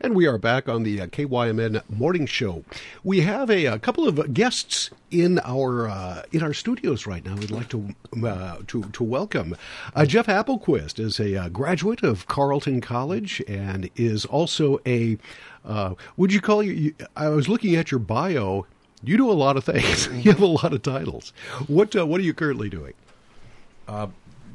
And 0.00 0.16
we 0.16 0.26
are 0.26 0.38
back 0.38 0.68
on 0.68 0.82
the 0.82 1.00
uh, 1.00 1.06
KYMN 1.06 1.80
Morning 1.88 2.26
Show. 2.26 2.64
We 3.04 3.20
have 3.20 3.48
a, 3.48 3.66
a 3.66 3.78
couple 3.78 4.08
of 4.08 4.34
guests 4.34 4.90
in 5.12 5.38
our 5.44 5.88
uh, 5.88 6.22
in 6.32 6.42
our 6.42 6.52
studios 6.52 7.06
right 7.06 7.24
now. 7.24 7.36
We'd 7.36 7.52
like 7.52 7.68
to 7.68 7.94
uh, 8.26 8.56
to 8.66 8.82
to 8.82 9.04
welcome 9.04 9.54
uh, 9.94 10.04
Jeff 10.04 10.26
Appelquist 10.26 10.98
is 10.98 11.20
a 11.20 11.36
uh, 11.36 11.48
graduate 11.48 12.02
of 12.02 12.26
Carleton 12.26 12.80
College 12.80 13.40
and 13.46 13.88
is 13.94 14.24
also 14.24 14.80
a 14.84 15.16
uh, 15.64 15.94
would 16.16 16.32
you 16.32 16.40
call 16.40 16.60
you? 16.60 16.92
I 17.14 17.28
was 17.28 17.48
looking 17.48 17.76
at 17.76 17.92
your 17.92 18.00
bio. 18.00 18.66
You 19.04 19.16
do 19.16 19.30
a 19.30 19.32
lot 19.32 19.56
of 19.56 19.62
things. 19.62 20.08
you 20.12 20.32
have 20.32 20.42
a 20.42 20.46
lot 20.46 20.72
of 20.72 20.82
titles. 20.82 21.32
What 21.68 21.94
what 21.94 22.20
are 22.20 22.24
you 22.24 22.34
currently 22.34 22.68
doing? 22.68 22.94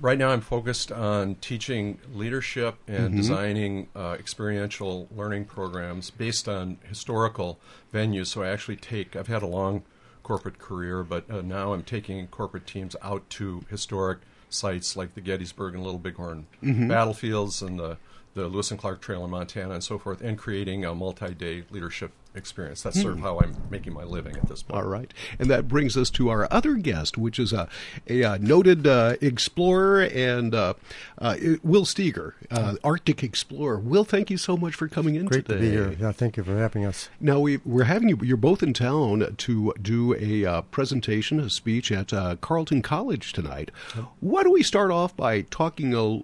Right 0.02 0.18
now 0.18 0.30
I'm 0.30 0.42
focused 0.42 0.92
on 0.92 1.36
teaching 1.36 2.00
leadership 2.14 2.76
and 2.88 3.10
Mm-hmm. 3.10 3.18
designing 3.18 3.88
uh, 3.96 4.16
experiential 4.20 5.08
learning 5.16 5.46
programs 5.46 6.10
based 6.10 6.48
on 6.48 6.78
historical 6.84 7.60
venues. 7.94 8.28
So 8.28 8.44
I 8.44 8.50
actually 8.50 8.76
take, 8.78 9.16
I've 9.16 9.28
had 9.28 9.42
a 9.44 9.48
long 9.48 9.84
corporate 10.24 10.60
career, 10.60 11.04
but 11.04 11.30
uh, 11.30 11.42
now 11.42 11.74
I'm 11.74 11.84
taking 11.84 12.28
corporate 12.28 12.68
teams 12.68 12.96
out 13.02 13.30
to 13.32 13.64
historic 13.70 14.20
sites 14.50 14.96
like 14.96 15.14
the 15.16 15.22
Gettysburg 15.22 15.74
and 15.76 15.84
Little 15.84 16.00
Bighorn 16.00 16.46
Mm-hmm. 16.64 16.88
battlefields 16.88 17.62
and 17.62 17.80
the, 17.80 17.98
the 18.36 18.48
Lewis 18.48 18.72
and 18.72 18.80
Clark 18.80 19.02
Trail 19.02 19.24
in 19.26 19.32
Montana 19.32 19.76
and 19.76 19.84
so 19.84 19.98
forth, 19.98 20.22
and 20.22 20.38
creating 20.38 20.86
a 20.86 20.94
multi 20.94 21.34
day 21.34 21.64
leadership 21.72 22.12
experience. 22.36 22.82
That's 22.82 23.02
sort 23.02 23.14
of 23.14 23.20
how 23.20 23.40
I'm 23.40 23.56
making 23.70 23.94
my 23.94 24.04
living 24.04 24.36
at 24.38 24.48
this 24.48 24.64
point. 24.64 24.80
Hmm. 24.80 24.86
All 24.86 24.92
right. 24.92 25.14
And 25.40 25.50
that 25.50 25.68
brings 25.68 25.98
us 25.98 26.10
to 26.12 26.30
our 26.30 26.48
other 26.52 26.76
guest, 26.76 27.18
which 27.18 27.40
is 27.40 27.54
a, 27.54 27.68
a, 28.08 28.24
uh 28.24 28.38
noted 28.38 28.86
uh, 28.88 29.16
explorer 29.22 30.02
and 30.02 30.54
uh, 30.54 30.74
uh, 31.18 31.36
Will 31.64 31.86
Steger, 31.86 32.36
uh, 32.52 32.76
Arctic 32.84 33.24
explorer. 33.24 33.80
Will, 33.80 34.04
thank 34.04 34.30
you 34.30 34.38
so 34.38 34.56
much 34.58 34.76
for 34.76 34.88
coming 34.88 35.16
in 35.16 35.26
Great 35.26 35.46
today. 35.46 35.56
to 35.56 35.62
be 35.62 35.72
here. 35.72 35.96
Yeah, 36.00 36.12
thank 36.12 36.38
you 36.38 36.44
for 36.44 36.58
having 36.58 36.86
us. 36.86 37.10
Now 37.20 37.40
we, 37.40 37.58
we're 37.58 37.84
having 37.86 38.10
you. 38.10 38.20
You're 38.22 38.38
both 38.38 38.64
in 38.64 38.74
town 38.74 39.36
to 39.38 39.74
do 39.82 40.16
a 40.16 40.46
uh, 40.46 40.62
presentation, 40.64 41.40
a 41.40 41.50
speech 41.50 41.92
at 41.92 42.14
uh, 42.14 42.36
Carleton 42.42 42.82
College 42.82 43.34
tonight. 43.34 43.72
Why 44.20 44.44
don't 44.44 44.54
we 44.54 44.64
start 44.64 44.92
off 44.92 45.16
by 45.16 45.42
talking, 45.42 45.94
a, 45.94 46.22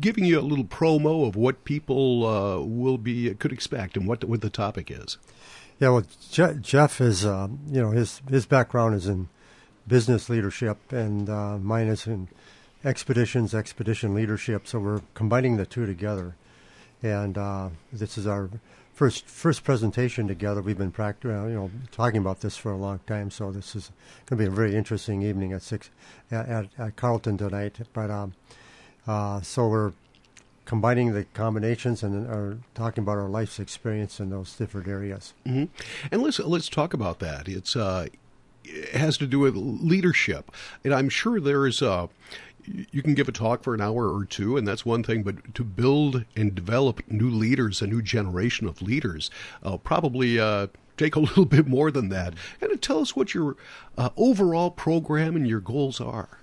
giving 0.00 0.24
you 0.24 0.38
a 0.38 0.42
little 0.42 0.64
promo 0.64 1.26
of 1.26 1.36
what 1.36 1.64
people 1.64 2.26
uh, 2.26 2.60
will 2.60 2.98
be 2.98 3.32
could 3.34 3.52
expect 3.52 3.96
and 3.96 4.06
what 4.06 4.24
what 4.24 4.40
the 4.40 4.50
topic 4.50 4.90
is. 4.90 5.18
Yeah, 5.80 5.90
well, 5.90 6.04
Je- 6.30 6.56
Jeff 6.60 7.00
is, 7.00 7.24
uh, 7.24 7.48
you 7.70 7.80
know, 7.80 7.90
his 7.90 8.20
his 8.28 8.46
background 8.46 8.94
is 8.94 9.06
in 9.06 9.28
business 9.86 10.28
leadership, 10.28 10.92
and 10.92 11.30
uh, 11.30 11.58
mine 11.58 11.86
is 11.86 12.06
in 12.06 12.28
expeditions, 12.84 13.54
expedition 13.54 14.14
leadership. 14.14 14.66
So 14.66 14.78
we're 14.78 15.02
combining 15.14 15.56
the 15.56 15.66
two 15.66 15.86
together, 15.86 16.34
and 17.02 17.38
uh, 17.38 17.68
this 17.92 18.18
is 18.18 18.26
our 18.26 18.50
first 18.92 19.26
first 19.26 19.62
presentation 19.62 20.26
together. 20.26 20.60
We've 20.60 20.76
been 20.76 20.90
pract- 20.90 21.24
uh, 21.24 21.46
you 21.46 21.54
know, 21.54 21.70
talking 21.92 22.20
about 22.20 22.40
this 22.40 22.56
for 22.56 22.72
a 22.72 22.76
long 22.76 22.98
time. 23.06 23.30
So 23.30 23.52
this 23.52 23.76
is 23.76 23.92
going 24.26 24.38
to 24.38 24.44
be 24.44 24.52
a 24.52 24.54
very 24.54 24.74
interesting 24.74 25.22
evening 25.22 25.52
at 25.52 25.62
six 25.62 25.90
at, 26.32 26.68
at, 26.76 26.96
Carleton 26.96 27.38
tonight. 27.38 27.78
But 27.92 28.10
um, 28.10 28.34
uh, 29.06 29.40
so 29.40 29.68
we're 29.68 29.92
combining 30.64 31.14
the 31.14 31.24
combinations 31.32 32.02
and 32.02 32.26
are 32.26 32.58
talking 32.74 33.02
about 33.02 33.16
our 33.16 33.28
life's 33.28 33.58
experience 33.58 34.20
in 34.20 34.28
those 34.28 34.54
different 34.54 34.86
areas. 34.86 35.32
hmm 35.46 35.64
And 36.12 36.22
let's 36.22 36.38
let's 36.38 36.68
talk 36.68 36.92
about 36.92 37.18
that. 37.20 37.48
It's 37.48 37.74
uh, 37.74 38.08
it 38.64 38.90
has 38.90 39.16
to 39.18 39.26
do 39.26 39.40
with 39.40 39.56
leadership, 39.56 40.52
and 40.84 40.92
I'm 40.94 41.08
sure 41.08 41.40
there 41.40 41.66
is 41.66 41.82
a. 41.82 42.08
You 42.92 43.00
can 43.00 43.14
give 43.14 43.30
a 43.30 43.32
talk 43.32 43.62
for 43.62 43.72
an 43.72 43.80
hour 43.80 44.14
or 44.14 44.26
two, 44.26 44.58
and 44.58 44.68
that's 44.68 44.84
one 44.84 45.02
thing. 45.02 45.22
But 45.22 45.54
to 45.54 45.64
build 45.64 46.26
and 46.36 46.54
develop 46.54 47.00
new 47.08 47.30
leaders, 47.30 47.80
a 47.80 47.86
new 47.86 48.02
generation 48.02 48.68
of 48.68 48.82
leaders, 48.82 49.30
uh, 49.62 49.78
probably 49.78 50.38
uh, 50.38 50.66
take 50.98 51.16
a 51.16 51.20
little 51.28 51.46
bit 51.46 51.66
more 51.66 51.90
than 51.90 52.10
that. 52.10 52.34
And 52.60 52.82
tell 52.82 53.00
us 53.00 53.16
what 53.16 53.32
your 53.32 53.56
uh, 53.96 54.10
overall 54.18 54.70
program 54.70 55.34
and 55.34 55.48
your 55.48 55.60
goals 55.60 55.98
are. 55.98 56.40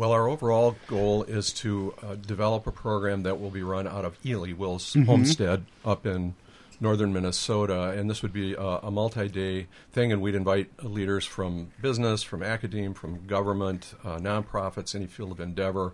Well, 0.00 0.12
our 0.12 0.30
overall 0.30 0.76
goal 0.86 1.24
is 1.24 1.52
to 1.52 1.92
uh, 2.02 2.14
develop 2.14 2.66
a 2.66 2.72
program 2.72 3.24
that 3.24 3.38
will 3.38 3.50
be 3.50 3.62
run 3.62 3.86
out 3.86 4.06
of 4.06 4.16
Ely, 4.24 4.54
Will's 4.54 4.94
Mm-hmm. 4.94 5.02
homestead 5.04 5.66
up 5.84 6.06
in 6.06 6.36
northern 6.80 7.12
Minnesota. 7.12 7.90
And 7.90 8.08
this 8.08 8.22
would 8.22 8.32
be 8.32 8.54
a, 8.54 8.62
a 8.62 8.90
multi 8.90 9.28
day 9.28 9.66
thing, 9.92 10.10
and 10.10 10.22
we'd 10.22 10.34
invite 10.34 10.70
leaders 10.82 11.26
from 11.26 11.72
business, 11.82 12.22
from 12.22 12.42
academia, 12.42 12.94
from 12.94 13.26
government, 13.26 13.92
uh, 14.02 14.16
nonprofits, 14.16 14.94
any 14.94 15.06
field 15.06 15.32
of 15.32 15.38
endeavor 15.40 15.92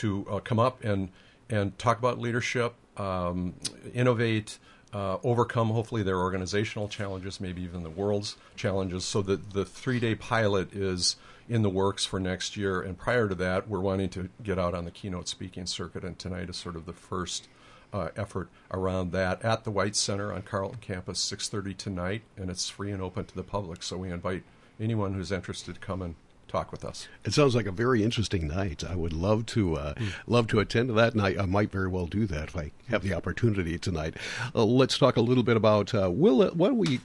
to 0.00 0.26
uh, 0.30 0.38
come 0.38 0.58
up 0.58 0.82
and, 0.82 1.10
and 1.50 1.78
talk 1.78 1.98
about 1.98 2.18
leadership, 2.18 2.72
um, 2.96 3.52
innovate. 3.92 4.58
Uh, 4.94 5.16
overcome 5.24 5.68
hopefully 5.70 6.02
their 6.02 6.18
organizational 6.18 6.86
challenges, 6.88 7.38
maybe 7.40 7.62
even 7.62 7.82
the 7.82 7.90
world's 7.90 8.36
challenges. 8.56 9.04
So 9.04 9.20
that 9.22 9.52
the 9.52 9.66
three 9.66 10.00
day 10.00 10.14
pilot 10.14 10.74
is 10.74 11.16
in 11.48 11.62
the 11.62 11.70
works 11.70 12.04
for 12.04 12.20
next 12.20 12.56
year. 12.56 12.80
And 12.80 12.96
prior 12.96 13.28
to 13.28 13.34
that, 13.36 13.68
we're 13.68 13.80
wanting 13.80 14.08
to 14.10 14.28
get 14.42 14.58
out 14.58 14.74
on 14.74 14.84
the 14.84 14.90
keynote 14.90 15.28
speaking 15.28 15.66
circuit. 15.66 16.04
And 16.04 16.18
tonight 16.18 16.48
is 16.48 16.56
sort 16.56 16.76
of 16.76 16.86
the 16.86 16.92
first 16.92 17.48
uh, 17.92 18.08
effort 18.16 18.48
around 18.70 19.12
that 19.12 19.42
at 19.42 19.64
the 19.64 19.72
Weitz 19.72 19.96
Center 19.96 20.32
on 20.32 20.42
Carleton 20.42 20.80
campus, 20.80 21.20
6:30 21.20 21.76
tonight, 21.76 22.22
and 22.36 22.50
it's 22.50 22.68
free 22.68 22.90
and 22.90 23.02
open 23.02 23.26
to 23.26 23.34
the 23.34 23.42
public. 23.42 23.82
So 23.82 23.98
we 23.98 24.10
invite 24.10 24.44
anyone 24.80 25.14
who's 25.14 25.30
interested 25.30 25.74
to 25.74 25.80
come 25.80 26.00
and 26.00 26.14
talk 26.48 26.70
with 26.70 26.84
us. 26.84 27.08
It 27.24 27.32
sounds 27.32 27.54
like 27.54 27.66
a 27.66 27.72
very 27.72 28.02
interesting 28.02 28.46
night. 28.46 28.84
I 28.84 28.94
would 28.94 29.12
love 29.12 29.46
to 29.46 29.76
uh, 29.76 29.94
love 30.26 30.46
to 30.48 30.60
attend 30.60 30.88
to 30.88 30.94
that, 30.94 31.12
and 31.12 31.22
I, 31.22 31.42
I 31.42 31.46
might 31.46 31.70
very 31.70 31.88
well 31.88 32.06
do 32.06 32.26
that 32.26 32.48
if 32.48 32.56
I 32.56 32.72
have 32.88 33.02
the 33.02 33.14
opportunity 33.14 33.78
tonight. 33.78 34.14
Uh, 34.54 34.64
let's 34.64 34.98
talk 34.98 35.16
a 35.16 35.22
little 35.22 35.42
bit 35.42 35.56
about 35.56 35.94
uh, 35.94 36.10
Will. 36.10 36.42
Uh, 36.42 36.50
don't 36.50 36.78
we? 36.78 37.00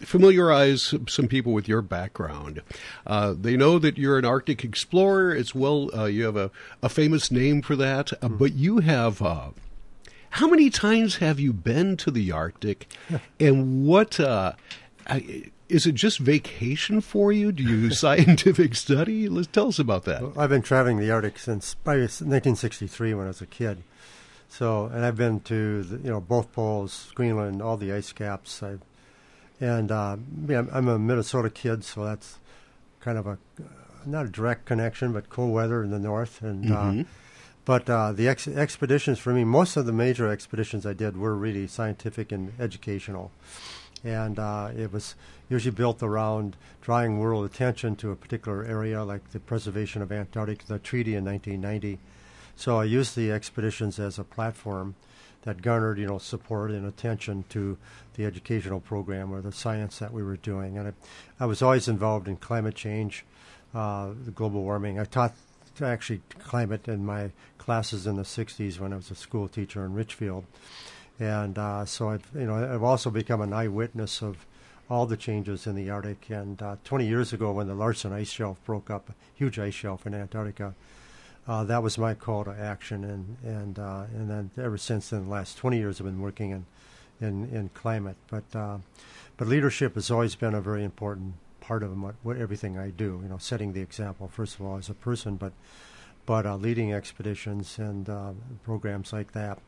Familiarize 0.00 0.94
some 1.08 1.28
people 1.28 1.52
with 1.52 1.68
your 1.68 1.82
background. 1.82 2.62
Uh, 3.06 3.34
they 3.38 3.56
know 3.56 3.78
that 3.78 3.98
you're 3.98 4.18
an 4.18 4.24
Arctic 4.24 4.64
explorer. 4.64 5.34
It's 5.34 5.54
well, 5.54 5.90
uh, 5.96 6.04
you 6.04 6.24
have 6.24 6.36
a, 6.36 6.50
a 6.82 6.88
famous 6.88 7.30
name 7.30 7.62
for 7.62 7.76
that. 7.76 8.12
Uh, 8.22 8.28
but 8.28 8.54
you 8.54 8.78
have, 8.78 9.20
uh, 9.20 9.50
how 10.30 10.48
many 10.48 10.70
times 10.70 11.16
have 11.16 11.40
you 11.40 11.52
been 11.52 11.96
to 11.98 12.10
the 12.10 12.30
Arctic? 12.32 12.86
and 13.40 13.86
what, 13.86 14.20
uh, 14.20 14.52
I, 15.06 15.50
is 15.68 15.86
it 15.86 15.94
just 15.94 16.18
vacation 16.18 17.00
for 17.00 17.32
you? 17.32 17.52
Do 17.52 17.62
you 17.62 17.90
scientific 17.94 18.74
study? 18.74 19.28
Let's 19.28 19.48
tell 19.48 19.68
us 19.68 19.78
about 19.78 20.04
that. 20.04 20.22
I've 20.36 20.50
been 20.50 20.62
traveling 20.62 20.98
the 20.98 21.10
Arctic 21.10 21.38
since 21.38 21.74
probably 21.74 22.02
1963 22.02 23.14
when 23.14 23.24
I 23.24 23.28
was 23.28 23.42
a 23.42 23.46
kid. 23.46 23.82
So, 24.48 24.86
and 24.86 25.04
I've 25.04 25.16
been 25.16 25.40
to 25.40 25.82
the, 25.82 25.98
you 25.98 26.10
know 26.10 26.20
both 26.20 26.52
poles, 26.52 27.12
Greenland, 27.14 27.60
all 27.60 27.76
the 27.76 27.92
ice 27.92 28.12
caps. 28.12 28.62
I've, 28.62 28.80
and 29.60 29.90
uh, 29.90 30.16
yeah, 30.46 30.62
I'm- 30.72 30.88
a 30.88 30.98
Minnesota 30.98 31.50
kid, 31.50 31.84
so 31.84 32.04
that's 32.04 32.38
kind 33.00 33.18
of 33.18 33.26
a 33.26 33.38
not 34.06 34.26
a 34.26 34.28
direct 34.28 34.64
connection, 34.64 35.12
but 35.12 35.28
cool 35.28 35.50
weather 35.52 35.82
in 35.82 35.90
the 35.90 35.98
north. 35.98 36.40
And 36.42 36.72
uh, 36.72 37.04
but 37.64 37.90
uh, 37.90 38.12
the 38.12 38.28
ex- 38.28 38.48
expeditions 38.48 39.18
for 39.18 39.32
me, 39.34 39.44
most 39.44 39.76
of 39.76 39.84
the 39.86 39.92
major 39.92 40.28
expeditions 40.28 40.86
I 40.86 40.94
did 40.94 41.16
were 41.16 41.34
really 41.36 41.66
scientific 41.66 42.32
and 42.32 42.52
educational, 42.58 43.30
and 44.04 44.38
uh, 44.38 44.70
it 44.76 44.92
was 44.92 45.14
usually 45.50 45.74
built 45.74 46.02
around 46.02 46.56
drawing 46.80 47.18
world 47.18 47.44
attention 47.44 47.96
to 47.96 48.10
a 48.10 48.16
particular 48.16 48.64
area, 48.64 49.02
like 49.04 49.30
the 49.32 49.40
preservation 49.40 50.00
of 50.02 50.10
Antarctica, 50.12 50.64
the 50.66 50.78
treaty 50.78 51.14
in 51.14 51.24
1990. 51.24 51.98
So 52.56 52.78
I 52.80 52.84
used 52.84 53.14
the 53.16 53.30
expeditions 53.32 53.98
as 53.98 54.18
a 54.18 54.24
platform 54.24 54.94
that 55.42 55.62
garnered, 55.62 55.98
you 55.98 56.06
know, 56.06 56.18
support 56.18 56.70
and 56.70 56.86
attention 56.86 57.44
to 57.50 57.78
the 58.14 58.24
educational 58.24 58.80
program 58.80 59.32
or 59.32 59.40
the 59.40 59.52
science 59.52 59.98
that 59.98 60.12
we 60.12 60.22
were 60.22 60.36
doing. 60.36 60.78
And 60.78 60.88
I, 60.88 60.92
I 61.44 61.46
was 61.46 61.62
always 61.62 61.88
involved 61.88 62.28
in 62.28 62.36
climate 62.36 62.74
change, 62.74 63.24
uh, 63.74 64.10
the 64.24 64.30
global 64.30 64.62
warming. 64.62 64.98
I 64.98 65.04
taught 65.04 65.34
actually 65.80 66.20
climate 66.40 66.88
in 66.88 67.06
my 67.06 67.30
classes 67.58 68.06
in 68.06 68.16
the 68.16 68.22
60s 68.22 68.80
when 68.80 68.92
I 68.92 68.96
was 68.96 69.10
a 69.10 69.14
school 69.14 69.48
teacher 69.48 69.84
in 69.84 69.94
Richfield. 69.94 70.44
And 71.20 71.58
uh, 71.58 71.84
so 71.84 72.10
I've, 72.10 72.26
you 72.34 72.46
know, 72.46 72.54
I've 72.54 72.82
also 72.82 73.10
become 73.10 73.40
an 73.40 73.52
eyewitness 73.52 74.22
of 74.22 74.46
all 74.90 75.06
the 75.06 75.16
changes 75.16 75.66
in 75.66 75.74
the 75.74 75.90
Arctic. 75.90 76.30
And 76.30 76.60
uh, 76.62 76.76
20 76.84 77.06
years 77.06 77.32
ago, 77.32 77.52
when 77.52 77.68
the 77.68 77.74
Larsen 77.74 78.12
ice 78.12 78.30
shelf 78.30 78.62
broke 78.64 78.90
up, 78.90 79.10
a 79.10 79.14
huge 79.34 79.58
ice 79.58 79.74
shelf 79.74 80.06
in 80.06 80.14
Antarctica, 80.14 80.74
uh, 81.48 81.64
that 81.64 81.82
was 81.82 81.96
my 81.96 82.12
call 82.12 82.44
to 82.44 82.50
action, 82.50 83.04
and 83.04 83.36
and 83.42 83.78
uh, 83.78 84.04
and 84.14 84.30
then 84.30 84.50
ever 84.62 84.76
since 84.76 85.10
then, 85.10 85.24
the 85.24 85.30
last 85.30 85.56
20 85.56 85.78
years, 85.78 85.98
I've 85.98 86.06
been 86.06 86.20
working 86.20 86.50
in 86.50 86.66
in, 87.20 87.48
in 87.48 87.70
climate. 87.70 88.16
But 88.30 88.44
uh, 88.54 88.78
but 89.38 89.48
leadership 89.48 89.94
has 89.94 90.10
always 90.10 90.34
been 90.34 90.54
a 90.54 90.60
very 90.60 90.84
important 90.84 91.34
part 91.60 91.82
of 91.82 92.00
what, 92.00 92.16
what 92.22 92.36
everything 92.36 92.78
I 92.78 92.90
do. 92.90 93.20
You 93.22 93.30
know, 93.30 93.38
setting 93.38 93.72
the 93.72 93.80
example 93.80 94.28
first 94.28 94.56
of 94.56 94.66
all 94.66 94.76
as 94.76 94.90
a 94.90 94.94
person, 94.94 95.36
but 95.36 95.52
but 96.26 96.44
uh, 96.44 96.56
leading 96.56 96.92
expeditions 96.92 97.78
and 97.78 98.08
uh, 98.08 98.32
programs 98.62 99.14
like 99.14 99.32
that. 99.32 99.58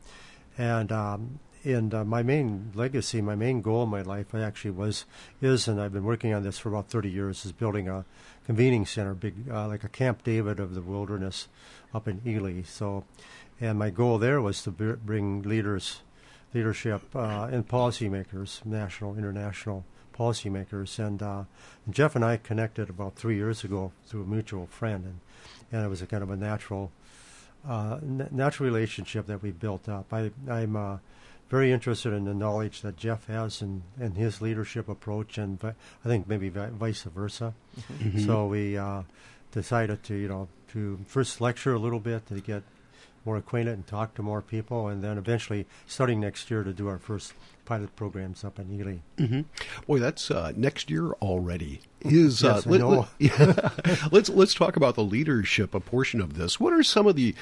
And 0.59 0.91
um, 0.91 1.39
and 1.63 1.93
uh, 1.93 2.03
my 2.03 2.23
main 2.23 2.71
legacy, 2.75 3.21
my 3.21 3.35
main 3.35 3.61
goal 3.61 3.83
in 3.83 3.89
my 3.89 4.01
life, 4.01 4.33
I 4.33 4.41
actually 4.41 4.71
was 4.71 5.05
is, 5.41 5.67
and 5.67 5.79
I've 5.79 5.93
been 5.93 6.03
working 6.03 6.33
on 6.33 6.43
this 6.43 6.57
for 6.57 6.69
about 6.69 6.89
30 6.89 7.09
years, 7.09 7.45
is 7.45 7.51
building 7.51 7.87
a 7.87 8.05
convening 8.45 8.85
center, 8.85 9.13
big 9.13 9.49
uh, 9.49 9.67
like 9.67 9.83
a 9.83 9.89
Camp 9.89 10.23
David 10.23 10.59
of 10.59 10.73
the 10.73 10.81
wilderness 10.81 11.47
up 11.93 12.07
in 12.07 12.21
Ely. 12.25 12.63
So, 12.63 13.03
and 13.59 13.77
my 13.77 13.89
goal 13.89 14.17
there 14.17 14.41
was 14.41 14.63
to 14.63 14.71
br- 14.71 14.93
bring 14.93 15.43
leaders 15.43 16.01
leadership 16.53 17.01
uh, 17.15 17.47
and 17.51 17.67
policymakers, 17.67 18.65
national, 18.65 19.17
international 19.17 19.85
policymakers. 20.17 20.99
And 20.99 21.21
uh, 21.21 21.43
Jeff 21.89 22.15
and 22.15 22.25
I 22.25 22.37
connected 22.37 22.89
about 22.89 23.15
three 23.15 23.35
years 23.35 23.63
ago 23.63 23.91
through 24.05 24.23
a 24.23 24.25
mutual 24.25 24.67
friend, 24.67 25.05
and, 25.05 25.19
and 25.71 25.85
it 25.85 25.89
was 25.89 26.01
a 26.01 26.07
kind 26.07 26.23
of 26.23 26.29
a 26.29 26.35
natural, 26.35 26.91
uh, 27.67 27.99
n- 28.01 28.27
natural 28.31 28.67
relationship 28.67 29.27
that 29.27 29.41
we 29.41 29.51
built 29.51 29.87
up. 29.87 30.11
I, 30.11 30.31
I'm 30.49 30.75
uh, 30.75 30.97
very 31.51 31.71
interested 31.71 32.13
in 32.13 32.23
the 32.25 32.33
knowledge 32.33 32.81
that 32.81 32.95
Jeff 32.97 33.27
has 33.27 33.61
and, 33.61 33.83
and 33.99 34.15
his 34.17 34.41
leadership 34.41 34.87
approach, 34.89 35.37
and 35.37 35.59
vi- 35.59 35.75
I 36.03 36.07
think 36.07 36.27
maybe 36.27 36.49
vi- 36.49 36.69
vice 36.69 37.03
versa. 37.03 37.53
Mm-hmm. 38.01 38.25
So 38.25 38.47
we 38.47 38.77
uh, 38.77 39.03
decided 39.51 40.01
to, 40.03 40.15
you 40.15 40.27
know, 40.29 40.47
to 40.69 40.97
first 41.05 41.41
lecture 41.41 41.73
a 41.73 41.79
little 41.79 41.99
bit 41.99 42.25
to 42.27 42.39
get 42.39 42.63
more 43.25 43.37
acquainted 43.37 43.73
and 43.73 43.85
talk 43.85 44.15
to 44.15 44.23
more 44.23 44.41
people, 44.41 44.87
and 44.87 45.03
then 45.03 45.17
eventually, 45.17 45.67
starting 45.85 46.19
next 46.21 46.49
year, 46.49 46.63
to 46.63 46.73
do 46.73 46.87
our 46.87 46.97
first 46.97 47.33
pilot 47.65 47.95
programs 47.95 48.43
up 48.43 48.57
in 48.57 48.71
Ely. 48.71 48.95
hmm 49.19 49.41
Boy, 49.85 49.99
that's 49.99 50.31
uh, 50.31 50.51
next 50.55 50.89
year 50.89 51.11
already. 51.21 51.81
Is 52.01 52.41
Yes, 52.41 52.65
uh, 52.65 52.73
I 52.73 52.77
know. 52.77 53.07
yeah. 53.19 53.69
let's 54.11 54.29
let's 54.29 54.55
talk 54.55 54.75
about 54.75 54.95
the 54.95 55.03
leadership 55.03 55.75
a 55.75 55.79
portion 55.79 56.19
of 56.21 56.33
this. 56.35 56.59
What 56.59 56.73
are 56.73 56.81
some 56.81 57.05
of 57.05 57.15
the, 57.15 57.35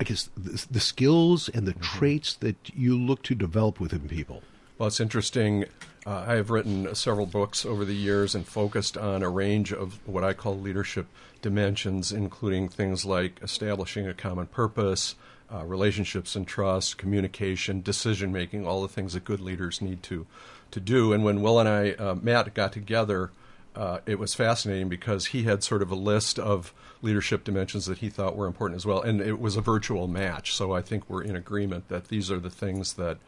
I 0.00 0.04
guess, 0.04 0.30
the, 0.36 0.66
the 0.70 0.80
skills 0.80 1.48
and 1.48 1.66
the 1.66 1.72
traits 1.74 2.34
that 2.34 2.56
you 2.74 2.98
look 2.98 3.22
to 3.24 3.34
develop 3.34 3.80
within 3.80 4.08
people? 4.08 4.42
Well, 4.78 4.88
it's 4.88 5.00
interesting. 5.00 5.64
Uh, 6.06 6.24
I 6.28 6.34
have 6.34 6.50
written 6.50 6.94
several 6.94 7.26
books 7.26 7.64
over 7.64 7.84
the 7.84 7.94
years 7.94 8.34
and 8.34 8.46
focused 8.46 8.98
on 8.98 9.22
a 9.22 9.30
range 9.30 9.72
of 9.72 10.06
what 10.06 10.22
I 10.22 10.34
call 10.34 10.58
leadership 10.58 11.06
dimensions, 11.40 12.12
including 12.12 12.68
things 12.68 13.04
like 13.04 13.40
establishing 13.42 14.06
a 14.06 14.14
common 14.14 14.46
purpose, 14.46 15.14
uh, 15.52 15.64
relationships 15.64 16.36
and 16.36 16.46
trust, 16.46 16.98
communication, 16.98 17.80
decision 17.80 18.32
making, 18.32 18.66
all 18.66 18.82
the 18.82 18.88
things 18.88 19.14
that 19.14 19.24
good 19.24 19.40
leaders 19.40 19.80
need 19.80 20.02
to 20.04 20.26
to 20.72 20.80
do. 20.80 21.12
And 21.12 21.24
when 21.24 21.40
Will 21.40 21.58
and 21.58 21.68
I, 21.68 21.92
uh, 21.92 22.16
Matt, 22.20 22.52
got 22.54 22.72
together, 22.72 23.30
uh, 23.76 23.98
it 24.06 24.18
was 24.18 24.34
fascinating 24.34 24.88
because 24.88 25.26
he 25.26 25.42
had 25.42 25.62
sort 25.62 25.82
of 25.82 25.90
a 25.90 25.94
list 25.94 26.38
of 26.38 26.72
leadership 27.02 27.44
dimensions 27.44 27.86
that 27.86 27.98
he 27.98 28.08
thought 28.08 28.34
were 28.34 28.46
important 28.46 28.76
as 28.76 28.86
well, 28.86 29.02
and 29.02 29.20
it 29.20 29.38
was 29.38 29.56
a 29.56 29.60
virtual 29.60 30.08
match. 30.08 30.54
So 30.54 30.72
I 30.72 30.80
think 30.80 31.08
we're 31.08 31.22
in 31.22 31.36
agreement 31.36 31.88
that 31.88 32.08
these 32.08 32.30
are 32.30 32.40
the 32.40 32.50
things 32.50 32.94
that 32.94 33.18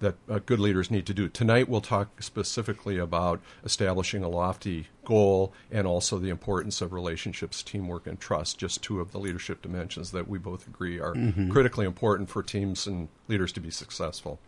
that 0.00 0.14
uh, 0.30 0.38
good 0.46 0.60
leaders 0.60 0.92
need 0.92 1.04
to 1.06 1.12
do. 1.12 1.28
Tonight 1.28 1.68
we'll 1.68 1.80
talk 1.80 2.22
specifically 2.22 2.98
about 2.98 3.40
establishing 3.64 4.22
a 4.22 4.28
lofty 4.28 4.86
goal 5.04 5.52
and 5.72 5.88
also 5.88 6.18
the 6.18 6.28
importance 6.28 6.80
of 6.80 6.92
relationships, 6.92 7.64
teamwork, 7.64 8.06
and 8.06 8.20
trust. 8.20 8.58
Just 8.58 8.80
two 8.80 9.00
of 9.00 9.10
the 9.10 9.18
leadership 9.18 9.60
dimensions 9.60 10.12
that 10.12 10.28
we 10.28 10.38
both 10.38 10.68
agree 10.68 11.00
are 11.00 11.14
critically 11.50 11.84
important 11.84 12.30
for 12.30 12.44
teams 12.44 12.86
and 12.86 13.08
leaders 13.26 13.50
to 13.52 13.60
be 13.60 13.70
successful. 13.70 14.38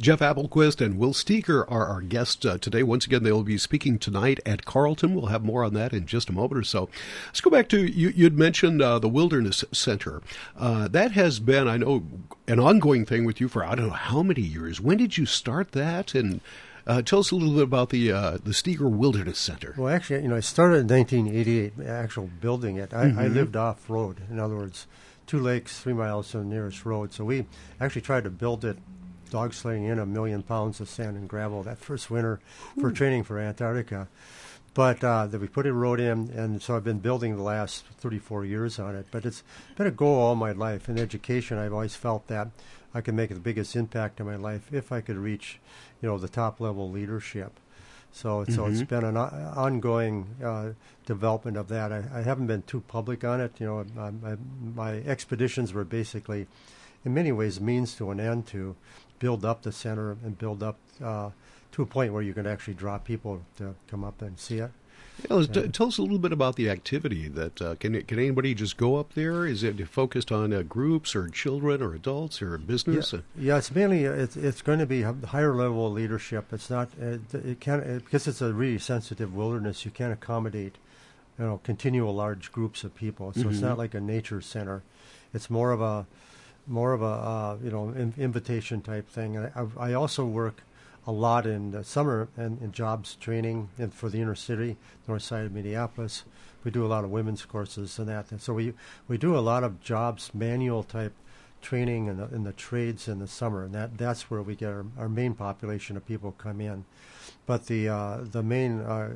Jeff 0.00 0.20
Appelquist 0.20 0.84
and 0.84 0.98
Will 0.98 1.12
Steger 1.12 1.68
are 1.68 1.86
our 1.86 2.00
guests 2.00 2.44
uh, 2.44 2.58
today. 2.58 2.82
Once 2.82 3.06
again, 3.06 3.22
they'll 3.22 3.42
be 3.42 3.58
speaking 3.58 3.98
tonight 3.98 4.40
at 4.46 4.64
Carleton. 4.64 5.14
We'll 5.14 5.26
have 5.26 5.44
more 5.44 5.64
on 5.64 5.74
that 5.74 5.92
in 5.92 6.06
just 6.06 6.28
a 6.28 6.32
moment 6.32 6.58
or 6.58 6.62
so. 6.62 6.88
Let's 7.26 7.40
go 7.40 7.50
back 7.50 7.68
to 7.70 7.84
you. 7.84 8.08
You'd 8.10 8.38
mentioned 8.38 8.82
uh, 8.82 8.98
the 8.98 9.08
Wilderness 9.08 9.64
Center. 9.72 10.22
Uh, 10.56 10.88
that 10.88 11.12
has 11.12 11.40
been, 11.40 11.68
I 11.68 11.76
know, 11.76 12.04
an 12.46 12.60
ongoing 12.60 13.04
thing 13.04 13.24
with 13.24 13.40
you 13.40 13.48
for 13.48 13.64
I 13.64 13.74
don't 13.74 13.88
know 13.88 13.92
how 13.92 14.22
many 14.22 14.42
years. 14.42 14.80
When 14.80 14.96
did 14.98 15.16
you 15.16 15.26
start 15.26 15.72
that? 15.72 16.14
And 16.14 16.40
uh, 16.86 17.02
tell 17.02 17.20
us 17.20 17.30
a 17.30 17.36
little 17.36 17.54
bit 17.54 17.62
about 17.62 17.90
the 17.90 18.10
uh, 18.10 18.38
the 18.42 18.54
Steger 18.54 18.88
Wilderness 18.88 19.38
Center. 19.38 19.74
Well, 19.76 19.92
actually, 19.92 20.22
you 20.22 20.28
know, 20.28 20.36
I 20.36 20.40
started 20.40 20.90
in 20.90 20.98
1988, 20.98 21.86
actual 21.86 22.30
building 22.40 22.76
it. 22.76 22.92
I, 22.92 23.02
I 23.02 23.26
lived 23.28 23.56
off 23.56 23.88
road. 23.88 24.16
In 24.30 24.40
other 24.40 24.56
words, 24.56 24.86
two 25.26 25.38
lakes, 25.38 25.78
three 25.78 25.92
miles 25.92 26.30
from 26.30 26.48
the 26.48 26.54
nearest 26.54 26.84
road. 26.84 27.12
So 27.12 27.24
we 27.24 27.46
actually 27.80 28.02
tried 28.02 28.24
to 28.24 28.30
build 28.30 28.64
it, 28.64 28.78
dog 29.30 29.54
sledding 29.54 29.84
in 29.84 29.98
a 29.98 30.06
million 30.06 30.42
pounds 30.42 30.80
of 30.80 30.88
sand 30.88 31.16
and 31.16 31.28
gravel 31.28 31.62
that 31.62 31.78
first 31.78 32.10
winter 32.10 32.40
for 32.80 32.90
training 32.90 33.24
for 33.24 33.38
Antarctica. 33.38 34.08
But 34.72 35.02
uh, 35.02 35.26
then 35.26 35.40
we 35.40 35.48
put 35.48 35.66
a 35.66 35.72
road 35.72 35.98
in, 35.98 36.30
and 36.30 36.62
so 36.62 36.76
I've 36.76 36.84
been 36.84 37.00
building 37.00 37.36
the 37.36 37.42
last 37.42 37.84
34 37.98 38.44
years 38.44 38.78
on 38.78 38.94
it. 38.94 39.06
But 39.10 39.26
it's 39.26 39.42
been 39.76 39.86
a 39.88 39.90
goal 39.90 40.16
all 40.16 40.36
my 40.36 40.52
life. 40.52 40.88
In 40.88 40.96
education, 40.98 41.58
I've 41.58 41.72
always 41.72 41.96
felt 41.96 42.28
that 42.28 42.48
I 42.94 43.00
could 43.00 43.14
make 43.14 43.30
the 43.30 43.40
biggest 43.40 43.74
impact 43.74 44.20
in 44.20 44.26
my 44.26 44.36
life 44.36 44.72
if 44.72 44.92
I 44.92 45.00
could 45.00 45.16
reach, 45.16 45.58
you 46.00 46.08
know, 46.08 46.18
the 46.18 46.28
top 46.28 46.60
level 46.60 46.88
leadership. 46.90 47.58
So, 48.12 48.44
so 48.44 48.66
it's 48.66 48.82
been 48.82 49.04
an 49.04 49.16
o- 49.16 49.52
ongoing 49.56 50.26
uh, 50.44 50.70
development 51.06 51.56
of 51.56 51.68
that. 51.68 51.92
I, 51.92 52.04
I 52.12 52.22
haven't 52.22 52.46
been 52.48 52.62
too 52.62 52.80
public 52.80 53.24
on 53.24 53.40
it. 53.40 53.52
You 53.60 53.66
know, 53.66 53.84
my, 53.94 54.10
my, 54.10 54.36
my 54.74 54.92
expeditions 54.98 55.72
were 55.72 55.84
basically, 55.84 56.46
in 57.04 57.14
many 57.14 57.30
ways, 57.32 57.60
means 57.60 57.94
to 57.96 58.10
an 58.10 58.18
end 58.18 58.46
to 58.48 58.74
build 59.20 59.44
up 59.44 59.62
the 59.62 59.70
center 59.70 60.10
and 60.24 60.36
build 60.36 60.62
up 60.64 60.78
uh, 61.02 61.30
to 61.70 61.82
a 61.82 61.86
point 61.86 62.12
where 62.12 62.22
you 62.22 62.34
can 62.34 62.46
actually 62.46 62.74
draw 62.74 62.98
people 62.98 63.42
to 63.58 63.76
come 63.86 64.02
up 64.02 64.20
and 64.20 64.36
see 64.38 64.58
it. 64.58 64.72
Yeah, 65.30 65.42
t- 65.42 65.68
tell 65.68 65.88
us 65.88 65.98
a 65.98 66.02
little 66.02 66.18
bit 66.18 66.32
about 66.32 66.56
the 66.56 66.70
activity. 66.70 67.28
That 67.28 67.60
uh, 67.60 67.74
can 67.74 68.00
can 68.04 68.18
anybody 68.18 68.54
just 68.54 68.76
go 68.76 68.96
up 68.96 69.12
there? 69.12 69.46
Is 69.46 69.62
it 69.62 69.86
focused 69.88 70.32
on 70.32 70.52
uh, 70.52 70.62
groups 70.62 71.14
or 71.14 71.28
children 71.28 71.82
or 71.82 71.94
adults 71.94 72.40
or 72.40 72.56
business? 72.56 73.12
Yeah, 73.12 73.20
yeah, 73.36 73.58
it's 73.58 73.70
mainly 73.74 74.04
it's 74.04 74.36
it's 74.36 74.62
going 74.62 74.78
to 74.78 74.86
be 74.86 75.02
a 75.02 75.12
higher 75.12 75.54
level 75.54 75.90
leadership. 75.92 76.52
It's 76.52 76.70
not 76.70 76.88
it, 76.98 77.20
it 77.34 77.60
can 77.60 77.80
it, 77.80 78.04
because 78.04 78.26
it's 78.26 78.40
a 78.40 78.52
really 78.52 78.78
sensitive 78.78 79.34
wilderness. 79.34 79.84
You 79.84 79.90
can't 79.90 80.12
accommodate 80.12 80.76
you 81.38 81.44
know 81.44 81.60
continual 81.64 82.14
large 82.14 82.50
groups 82.50 82.82
of 82.82 82.94
people. 82.94 83.32
So 83.34 83.48
it's 83.48 83.60
not 83.60 83.78
like 83.78 83.94
a 83.94 84.00
nature 84.00 84.40
center. 84.40 84.82
It's 85.34 85.50
more 85.50 85.72
of 85.72 85.80
a 85.82 86.06
more 86.70 86.92
of 86.92 87.02
a 87.02 87.04
uh, 87.04 87.56
you 87.62 87.70
know 87.70 87.90
in, 87.90 88.14
invitation 88.16 88.80
type 88.80 89.08
thing. 89.08 89.36
I, 89.38 89.66
I 89.78 89.92
also 89.92 90.24
work 90.24 90.62
a 91.06 91.12
lot 91.12 91.46
in 91.46 91.72
the 91.72 91.82
summer 91.82 92.28
and 92.36 92.60
in 92.62 92.72
jobs 92.72 93.16
training 93.16 93.68
and 93.78 93.92
for 93.92 94.08
the 94.08 94.20
inner 94.20 94.34
city, 94.34 94.76
north 95.08 95.22
side 95.22 95.46
of 95.46 95.52
Minneapolis. 95.52 96.24
We 96.62 96.70
do 96.70 96.84
a 96.84 96.88
lot 96.88 97.04
of 97.04 97.10
women's 97.10 97.44
courses 97.44 97.98
and 97.98 98.08
that. 98.08 98.30
And 98.30 98.40
so 98.40 98.52
we 98.52 98.74
we 99.08 99.18
do 99.18 99.36
a 99.36 99.40
lot 99.40 99.64
of 99.64 99.80
jobs 99.80 100.30
manual 100.34 100.82
type 100.82 101.14
training 101.62 102.06
in 102.06 102.16
the, 102.16 102.24
in 102.34 102.44
the 102.44 102.52
trades 102.52 103.08
in 103.08 103.18
the 103.18 103.26
summer, 103.26 103.64
and 103.64 103.74
that 103.74 103.98
that's 103.98 104.30
where 104.30 104.42
we 104.42 104.54
get 104.54 104.70
our, 104.70 104.86
our 104.98 105.08
main 105.08 105.34
population 105.34 105.96
of 105.96 106.06
people 106.06 106.32
come 106.32 106.60
in. 106.60 106.84
But 107.46 107.66
the 107.66 107.88
uh, 107.88 108.18
the 108.22 108.42
main 108.42 108.80
uh, 108.80 109.10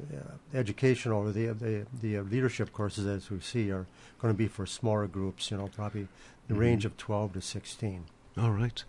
educational 0.53 1.29
or 1.29 1.33
the 1.33 1.47
the, 1.49 1.87
the 2.01 2.21
leadership 2.21 2.73
courses, 2.73 3.06
as 3.06 3.31
we 3.31 3.41
see, 3.41 3.71
are 3.71 3.87
going 4.21 4.33
to 4.33 4.39
be 4.39 4.49
for 4.49 4.67
smaller 4.67 5.06
groups. 5.06 5.51
You 5.51 5.59
know, 5.59 5.69
probably 5.69 6.09
the 6.49 6.55
range 6.55 6.85
of 6.85 6.96
twelve 6.96 7.32
to 7.35 7.41
sixteen. 7.41 8.05
All 8.37 8.50
right. 8.50 8.82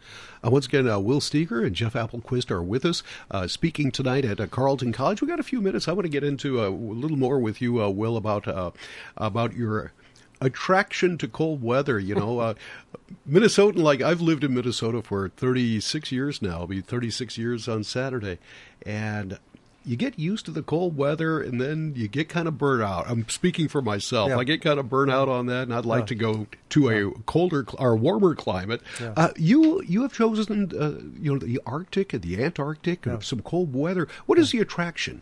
Uh, 0.43 0.49
once 0.49 0.65
again, 0.65 0.89
uh, 0.89 0.97
Will 0.97 1.21
Steger 1.21 1.63
and 1.63 1.75
Jeff 1.75 1.93
Appelquist 1.93 2.49
are 2.49 2.63
with 2.63 2.83
us, 2.83 3.03
uh, 3.29 3.47
speaking 3.47 3.91
tonight 3.91 4.25
at 4.25 4.39
uh, 4.39 4.47
Carleton 4.47 4.91
College. 4.91 5.21
We 5.21 5.27
got 5.27 5.39
a 5.39 5.43
few 5.43 5.61
minutes. 5.61 5.87
I 5.87 5.91
want 5.91 6.05
to 6.05 6.09
get 6.09 6.23
into 6.23 6.59
uh, 6.61 6.69
a 6.69 6.69
little 6.69 7.17
more 7.17 7.37
with 7.37 7.61
you, 7.61 7.81
uh, 7.81 7.89
Will, 7.89 8.17
about 8.17 8.47
uh, 8.47 8.71
about 9.17 9.53
your 9.53 9.93
attraction 10.41 11.19
to 11.19 11.27
cold 11.27 11.61
weather. 11.61 11.99
You 11.99 12.15
know, 12.15 12.39
uh, 12.39 12.53
Minnesotan. 13.29 13.77
Like 13.77 14.01
I've 14.01 14.21
lived 14.21 14.43
in 14.43 14.55
Minnesota 14.55 15.03
for 15.03 15.29
36 15.29 16.11
years 16.11 16.41
now. 16.41 16.55
It'll 16.55 16.67
be 16.67 16.81
36 16.81 17.37
years 17.37 17.67
on 17.67 17.83
Saturday, 17.83 18.39
and 18.83 19.37
you 19.85 19.95
get 19.95 20.17
used 20.17 20.45
to 20.45 20.51
the 20.51 20.63
cold 20.63 20.97
weather 20.97 21.39
and 21.41 21.61
then 21.61 21.93
you 21.95 22.07
get 22.07 22.27
kind 22.29 22.47
of 22.47 22.57
burnt 22.57 22.81
out. 22.83 23.05
I'm 23.07 23.27
speaking 23.29 23.67
for 23.67 23.81
myself. 23.81 24.29
Yeah. 24.29 24.37
I 24.37 24.43
get 24.43 24.61
kind 24.61 24.79
of 24.79 24.89
burnt 24.89 25.11
out 25.11 25.29
on 25.29 25.45
that, 25.45 25.63
and 25.63 25.73
I'd 25.73 25.85
like 25.85 26.01
Yeah. 26.01 26.05
to 26.07 26.15
go 26.15 26.47
to 26.69 26.89
a 26.89 27.11
colder 27.25 27.65
or 27.77 27.95
warmer 27.95 28.33
climate. 28.35 28.81
Yeah. 28.99 29.13
Uh, 29.15 29.29
you 29.37 29.81
you 29.83 30.01
have 30.01 30.13
chosen 30.13 30.71
uh, 30.77 31.01
you 31.21 31.33
know 31.33 31.39
the 31.39 31.61
Arctic 31.65 32.13
and 32.13 32.21
the 32.23 32.43
Antarctic 32.43 33.05
Yeah. 33.05 33.13
and 33.13 33.23
some 33.23 33.41
cold 33.41 33.73
weather. 33.75 34.07
What 34.25 34.39
is 34.39 34.51
the 34.51 34.59
attraction? 34.59 35.21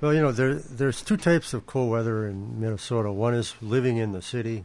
Well, 0.00 0.12
you 0.12 0.20
know, 0.20 0.32
there 0.32 0.54
there's 0.54 1.00
two 1.00 1.16
types 1.16 1.54
of 1.54 1.66
cold 1.66 1.90
weather 1.90 2.26
in 2.28 2.60
Minnesota. 2.60 3.10
One 3.10 3.32
is 3.32 3.54
living 3.62 3.96
in 3.96 4.12
the 4.12 4.20
city, 4.20 4.64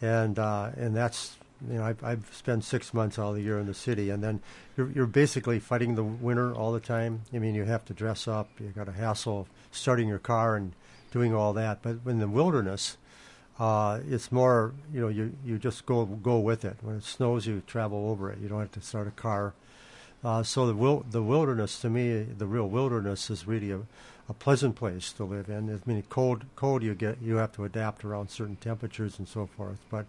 and 0.00 0.38
uh, 0.38 0.70
and 0.76 0.96
that's 0.96 1.36
you 1.68 1.78
know 1.78 1.84
I've, 1.84 2.02
I've 2.02 2.30
spent 2.34 2.64
six 2.64 2.92
months 2.92 3.18
all 3.18 3.32
the 3.32 3.40
year 3.40 3.58
in 3.58 3.66
the 3.66 3.74
city, 3.74 4.10
and 4.10 4.22
then 4.22 4.40
you're 4.76 4.90
you're 4.90 5.06
basically 5.06 5.58
fighting 5.58 5.94
the 5.94 6.04
winter 6.04 6.54
all 6.54 6.72
the 6.72 6.80
time. 6.80 7.22
I 7.32 7.38
mean, 7.38 7.54
you 7.54 7.64
have 7.64 7.84
to 7.86 7.94
dress 7.94 8.28
up. 8.28 8.48
You 8.58 8.68
got 8.68 8.88
a 8.88 8.92
hassle 8.92 9.48
starting 9.70 10.08
your 10.08 10.18
car 10.18 10.56
and 10.56 10.72
doing 11.12 11.34
all 11.34 11.52
that. 11.54 11.82
But 11.82 11.98
in 12.06 12.18
the 12.18 12.28
wilderness, 12.28 12.96
uh, 13.58 14.00
it's 14.08 14.30
more 14.30 14.74
you 14.92 15.00
know 15.00 15.08
you 15.08 15.32
you 15.44 15.58
just 15.58 15.86
go 15.86 16.04
go 16.04 16.38
with 16.38 16.64
it. 16.64 16.76
When 16.82 16.96
it 16.96 17.04
snows, 17.04 17.46
you 17.46 17.62
travel 17.66 18.10
over 18.10 18.30
it. 18.30 18.38
You 18.38 18.48
don't 18.48 18.60
have 18.60 18.72
to 18.72 18.80
start 18.80 19.08
a 19.08 19.12
car. 19.12 19.54
Uh, 20.24 20.42
so 20.42 20.66
the 20.66 20.74
wil- 20.74 21.04
the 21.10 21.22
wilderness 21.22 21.78
to 21.80 21.90
me, 21.90 22.22
the 22.22 22.46
real 22.46 22.68
wilderness 22.68 23.30
is 23.30 23.46
really 23.46 23.70
a, 23.70 23.80
a 24.28 24.34
pleasant 24.34 24.74
place 24.74 25.12
to 25.12 25.24
live 25.24 25.48
in. 25.48 25.70
I 25.72 25.78
mean, 25.88 26.02
cold 26.08 26.44
cold 26.56 26.82
you 26.82 26.94
get 26.94 27.22
you 27.22 27.36
have 27.36 27.52
to 27.52 27.64
adapt 27.64 28.04
around 28.04 28.30
certain 28.30 28.56
temperatures 28.56 29.18
and 29.18 29.28
so 29.28 29.46
forth. 29.46 29.78
But 29.90 30.06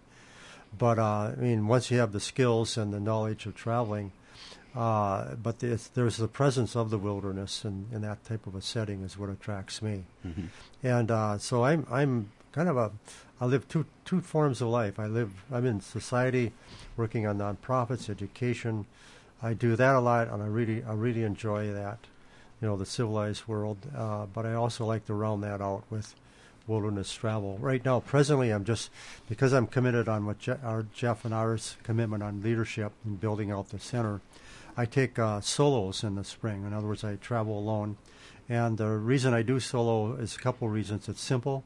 but 0.76 0.98
uh, 0.98 1.32
I 1.32 1.34
mean, 1.36 1.66
once 1.66 1.90
you 1.90 1.98
have 1.98 2.12
the 2.12 2.20
skills 2.20 2.76
and 2.76 2.92
the 2.92 3.00
knowledge 3.00 3.46
of 3.46 3.54
traveling, 3.54 4.12
uh, 4.74 5.34
but 5.34 5.60
there's, 5.60 5.88
there's 5.88 6.18
the 6.18 6.28
presence 6.28 6.76
of 6.76 6.90
the 6.90 6.98
wilderness 6.98 7.64
and, 7.64 7.86
and 7.92 8.04
that 8.04 8.24
type 8.24 8.46
of 8.46 8.54
a 8.54 8.62
setting 8.62 9.02
is 9.02 9.18
what 9.18 9.30
attracts 9.30 9.80
me. 9.82 10.04
And 10.82 11.10
uh, 11.10 11.38
so 11.38 11.64
I'm 11.64 11.86
I'm 11.90 12.30
kind 12.52 12.68
of 12.68 12.76
a 12.76 12.92
I 13.40 13.46
live 13.46 13.66
two 13.68 13.86
two 14.04 14.20
forms 14.20 14.60
of 14.60 14.68
life. 14.68 14.98
I 14.98 15.06
live 15.06 15.32
I'm 15.50 15.66
in 15.66 15.80
society, 15.80 16.52
working 16.96 17.26
on 17.26 17.38
nonprofits, 17.38 18.10
education, 18.10 18.86
I 19.42 19.54
do 19.54 19.76
that 19.76 19.94
a 19.94 20.00
lot, 20.00 20.28
and 20.28 20.42
I 20.42 20.46
really 20.46 20.82
I 20.84 20.94
really 20.94 21.22
enjoy 21.22 21.72
that, 21.72 21.98
you 22.60 22.68
know, 22.68 22.76
the 22.76 22.86
civilized 22.86 23.46
world. 23.46 23.78
Uh, 23.96 24.26
but 24.26 24.44
I 24.46 24.54
also 24.54 24.84
like 24.84 25.06
to 25.06 25.14
round 25.14 25.42
that 25.44 25.60
out 25.60 25.84
with 25.90 26.14
wilderness 26.68 27.12
travel. 27.12 27.58
Right 27.58 27.84
now, 27.84 28.00
presently, 28.00 28.50
I'm 28.50 28.64
just 28.64 28.90
because 29.28 29.52
I'm 29.52 29.66
committed 29.66 30.08
on 30.08 30.26
what 30.26 30.38
Je- 30.38 30.58
our 30.62 30.84
Jeff 30.94 31.24
and 31.24 31.34
ours 31.34 31.76
commitment 31.82 32.22
on 32.22 32.42
leadership 32.42 32.92
and 33.04 33.18
building 33.18 33.50
out 33.50 33.70
the 33.70 33.80
center. 33.80 34.20
I 34.76 34.84
take 34.84 35.18
uh, 35.18 35.40
solos 35.40 36.04
in 36.04 36.14
the 36.14 36.24
spring. 36.24 36.64
In 36.64 36.72
other 36.72 36.86
words, 36.86 37.02
I 37.02 37.16
travel 37.16 37.58
alone, 37.58 37.96
and 38.48 38.78
the 38.78 38.88
reason 38.90 39.34
I 39.34 39.42
do 39.42 39.58
solo 39.58 40.14
is 40.14 40.36
a 40.36 40.38
couple 40.38 40.68
of 40.68 40.74
reasons. 40.74 41.08
It's 41.08 41.20
simple. 41.20 41.64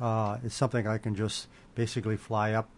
Uh, 0.00 0.38
it's 0.44 0.54
something 0.54 0.86
I 0.86 0.98
can 0.98 1.14
just 1.14 1.48
basically 1.74 2.16
fly 2.16 2.52
up, 2.52 2.70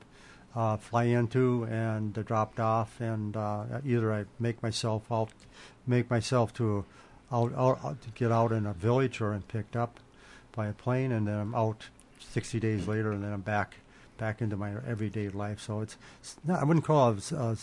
uh, 0.57 0.76
fly 0.79 1.05
into, 1.05 1.64
and 1.71 2.14
dropped 2.25 2.59
off, 2.59 3.00
and 3.00 3.37
uh, 3.37 3.64
either 3.85 4.12
I 4.12 4.25
make 4.38 4.62
myself 4.62 5.05
out, 5.12 5.31
make 5.87 6.11
myself 6.11 6.52
to 6.55 6.85
out, 7.31 7.52
out, 7.55 7.85
out 7.85 8.02
to 8.02 8.11
get 8.11 8.33
out 8.33 8.52
in 8.52 8.67
a 8.67 8.73
village, 8.73 9.21
or 9.21 9.33
I'm 9.33 9.43
picked 9.43 9.76
up 9.76 10.00
by 10.52 10.66
a 10.66 10.73
plane, 10.73 11.12
and 11.12 11.26
then 11.26 11.38
I'm 11.38 11.54
out 11.54 11.87
60 12.19 12.61
days 12.61 12.87
later, 12.87 13.12
and 13.12 13.23
then 13.23 13.33
I'm 13.33 13.40
back 13.40 13.76
back 14.21 14.42
into 14.42 14.54
my 14.54 14.73
everyday 14.87 15.30
life. 15.30 15.61
So 15.61 15.80
it's, 15.80 15.97
it's 16.21 16.37
not, 16.45 16.61
I 16.61 16.64
wouldn't 16.64 16.85
call 16.85 17.11
it 17.11 17.33
a, 17.33 17.57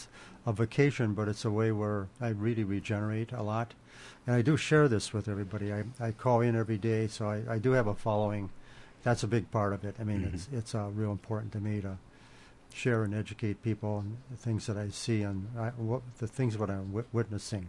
a, 0.47 0.51
vacation, 0.51 1.13
but 1.13 1.27
it's 1.27 1.45
a 1.45 1.51
way 1.51 1.71
where 1.71 2.07
I 2.19 2.29
really 2.29 2.63
regenerate 2.63 3.31
a 3.31 3.43
lot. 3.43 3.75
And 4.25 4.35
I 4.35 4.41
do 4.41 4.57
share 4.57 4.87
this 4.87 5.13
with 5.13 5.27
everybody. 5.27 5.71
I, 5.71 5.83
I 5.99 6.11
call 6.11 6.41
in 6.41 6.55
every 6.55 6.79
day, 6.79 7.07
so 7.07 7.27
I, 7.27 7.43
I 7.47 7.59
do 7.59 7.73
have 7.73 7.85
a 7.85 7.93
following. 7.93 8.49
That's 9.03 9.21
a 9.21 9.27
big 9.27 9.51
part 9.51 9.71
of 9.71 9.85
it. 9.85 9.95
I 9.99 10.03
mean, 10.03 10.21
mm-hmm. 10.21 10.35
it's 10.35 10.49
it's 10.51 10.75
uh, 10.75 10.89
real 10.93 11.11
important 11.11 11.53
to 11.53 11.59
me 11.59 11.79
to 11.81 11.99
share 12.73 13.03
and 13.03 13.13
educate 13.13 13.61
people 13.63 13.89
on 13.89 14.17
the 14.29 14.37
things 14.37 14.65
that 14.65 14.77
I 14.77 14.89
see 14.89 15.21
and 15.21 15.47
I, 15.57 15.69
what, 15.69 16.01
the 16.17 16.27
things 16.27 16.57
that 16.57 16.69
I'm 16.69 16.87
w- 16.87 17.05
witnessing. 17.13 17.67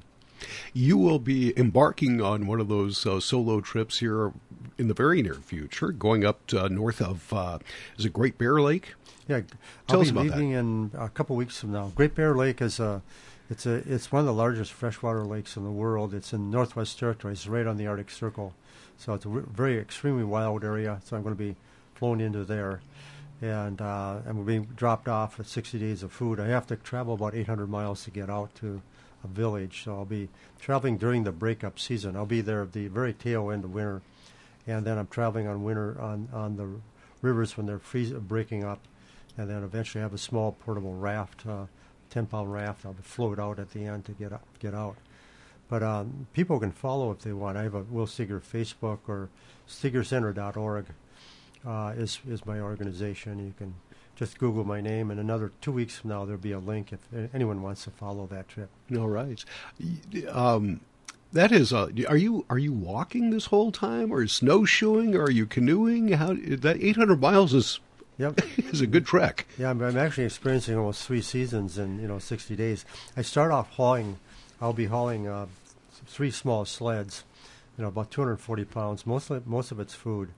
You 0.72 0.96
will 0.96 1.18
be 1.18 1.58
embarking 1.58 2.20
on 2.20 2.46
one 2.46 2.60
of 2.60 2.68
those 2.68 3.04
uh, 3.06 3.20
solo 3.20 3.60
trips 3.60 3.98
here 3.98 4.32
in 4.76 4.88
the 4.88 4.94
very 4.94 5.22
near 5.22 5.34
future, 5.34 5.90
going 5.92 6.24
up 6.24 6.46
to, 6.48 6.64
uh, 6.64 6.68
north 6.68 7.00
of 7.00 7.32
uh, 7.32 7.58
is 7.96 8.04
it 8.04 8.12
Great 8.12 8.38
Bear 8.38 8.60
Lake? 8.60 8.94
Yeah, 9.26 9.40
Tell 9.86 9.98
I'll 9.98 10.04
be 10.04 10.12
leaving 10.12 10.52
that. 10.52 10.58
in 10.58 10.90
a 10.94 11.08
couple 11.08 11.36
weeks 11.36 11.58
from 11.58 11.72
now. 11.72 11.92
Great 11.94 12.14
Bear 12.14 12.34
Lake 12.34 12.62
is 12.62 12.80
a 12.80 13.02
it's 13.50 13.66
a 13.66 13.74
it's 13.92 14.12
one 14.12 14.20
of 14.20 14.26
the 14.26 14.32
largest 14.32 14.72
freshwater 14.72 15.24
lakes 15.24 15.56
in 15.56 15.64
the 15.64 15.70
world. 15.70 16.14
It's 16.14 16.32
in 16.32 16.50
Northwest 16.50 16.98
Territories, 16.98 17.48
right 17.48 17.66
on 17.66 17.76
the 17.76 17.86
Arctic 17.86 18.10
Circle, 18.10 18.54
so 18.96 19.14
it's 19.14 19.24
a 19.24 19.28
very 19.28 19.78
extremely 19.78 20.24
wild 20.24 20.64
area. 20.64 21.00
So 21.04 21.16
I'm 21.16 21.22
going 21.22 21.34
to 21.34 21.38
be 21.38 21.56
flown 21.94 22.20
into 22.20 22.44
there, 22.44 22.80
and 23.42 23.80
uh, 23.80 24.20
and 24.24 24.38
we're 24.38 24.44
being 24.44 24.64
dropped 24.76 25.08
off 25.08 25.36
with 25.38 25.48
60 25.48 25.78
days 25.78 26.02
of 26.02 26.12
food. 26.12 26.40
I 26.40 26.46
have 26.48 26.66
to 26.68 26.76
travel 26.76 27.14
about 27.14 27.34
800 27.34 27.68
miles 27.68 28.04
to 28.04 28.10
get 28.10 28.30
out 28.30 28.54
to 28.56 28.80
a 29.24 29.28
village. 29.28 29.84
So 29.84 29.94
I'll 29.94 30.04
be 30.04 30.28
traveling 30.60 30.96
during 30.98 31.24
the 31.24 31.32
breakup 31.32 31.78
season. 31.78 32.16
I'll 32.16 32.26
be 32.26 32.40
there 32.40 32.62
at 32.62 32.72
the 32.72 32.88
very 32.88 33.12
tail 33.12 33.50
end 33.50 33.64
of 33.64 33.74
winter, 33.74 34.02
and 34.66 34.84
then 34.84 34.98
I'm 34.98 35.08
traveling 35.08 35.46
on 35.46 35.62
winter 35.62 36.00
on 36.00 36.28
on 36.32 36.56
the 36.56 36.68
rivers 37.22 37.56
when 37.56 37.66
they're 37.66 37.78
freeze, 37.78 38.12
breaking 38.12 38.64
up, 38.64 38.80
and 39.36 39.48
then 39.48 39.62
eventually 39.62 40.02
have 40.02 40.14
a 40.14 40.18
small 40.18 40.52
portable 40.52 40.94
raft, 40.94 41.46
uh, 41.46 41.66
ten 42.10 42.26
pound 42.26 42.52
raft. 42.52 42.86
I'll 42.86 42.96
float 43.02 43.38
out 43.38 43.58
at 43.58 43.70
the 43.70 43.84
end 43.84 44.04
to 44.06 44.12
get 44.12 44.32
up, 44.32 44.46
get 44.58 44.74
out. 44.74 44.96
But 45.68 45.82
um, 45.82 46.26
people 46.32 46.58
can 46.58 46.72
follow 46.72 47.10
if 47.10 47.18
they 47.20 47.32
want. 47.32 47.58
I 47.58 47.62
have 47.62 47.74
a 47.74 47.82
Will 47.82 48.06
Steger 48.06 48.40
Facebook 48.40 49.00
or 49.06 49.28
StegerCenter.org 49.68 50.86
uh, 51.66 51.92
is 51.96 52.20
is 52.28 52.46
my 52.46 52.60
organization. 52.60 53.38
You 53.38 53.54
can 53.56 53.74
just 54.18 54.38
Google 54.38 54.64
my 54.64 54.80
name, 54.80 55.12
and 55.12 55.20
another 55.20 55.52
two 55.60 55.70
weeks 55.70 55.96
from 55.96 56.10
now 56.10 56.24
there'll 56.24 56.40
be 56.40 56.52
a 56.52 56.58
link 56.58 56.92
if 56.92 57.30
anyone 57.32 57.62
wants 57.62 57.84
to 57.84 57.90
follow 57.90 58.26
that 58.26 58.48
trip. 58.48 58.68
All 58.96 59.08
right. 59.08 59.44
Um, 60.28 60.80
that 61.32 61.52
is, 61.52 61.72
uh, 61.72 61.88
are 62.08 62.16
you 62.16 62.44
are 62.50 62.58
you 62.58 62.72
walking 62.72 63.30
this 63.30 63.46
whole 63.46 63.70
time, 63.70 64.10
or 64.10 64.26
snowshoeing, 64.26 65.14
or 65.14 65.24
are 65.24 65.30
you 65.30 65.46
canoeing? 65.46 66.08
How 66.08 66.34
that 66.34 66.78
eight 66.80 66.96
hundred 66.96 67.20
miles 67.20 67.54
is 67.54 67.78
Yep, 68.18 68.40
is 68.58 68.80
a 68.80 68.86
good 68.86 69.06
trek. 69.06 69.46
Yeah, 69.56 69.70
I'm, 69.70 69.80
I'm, 69.80 69.96
actually 69.96 70.24
experiencing 70.24 70.76
almost 70.76 71.06
three 71.06 71.22
seasons 71.22 71.78
in 71.78 72.00
you 72.00 72.08
know 72.08 72.18
60 72.18 72.56
days. 72.56 72.84
I 73.16 73.22
start 73.22 73.52
off 73.52 73.70
hauling. 73.70 74.18
I'll 74.60 74.72
be 74.72 74.86
hauling 74.86 75.28
uh, 75.28 75.46
three 76.06 76.32
small 76.32 76.64
sleds, 76.64 77.22
you 77.76 77.82
know, 77.82 77.88
about 77.88 78.10
240 78.10 78.64
pounds. 78.64 79.06
Mostly, 79.06 79.40
most 79.46 79.70
of 79.70 79.78
it's 79.78 79.94
food, 79.94 80.30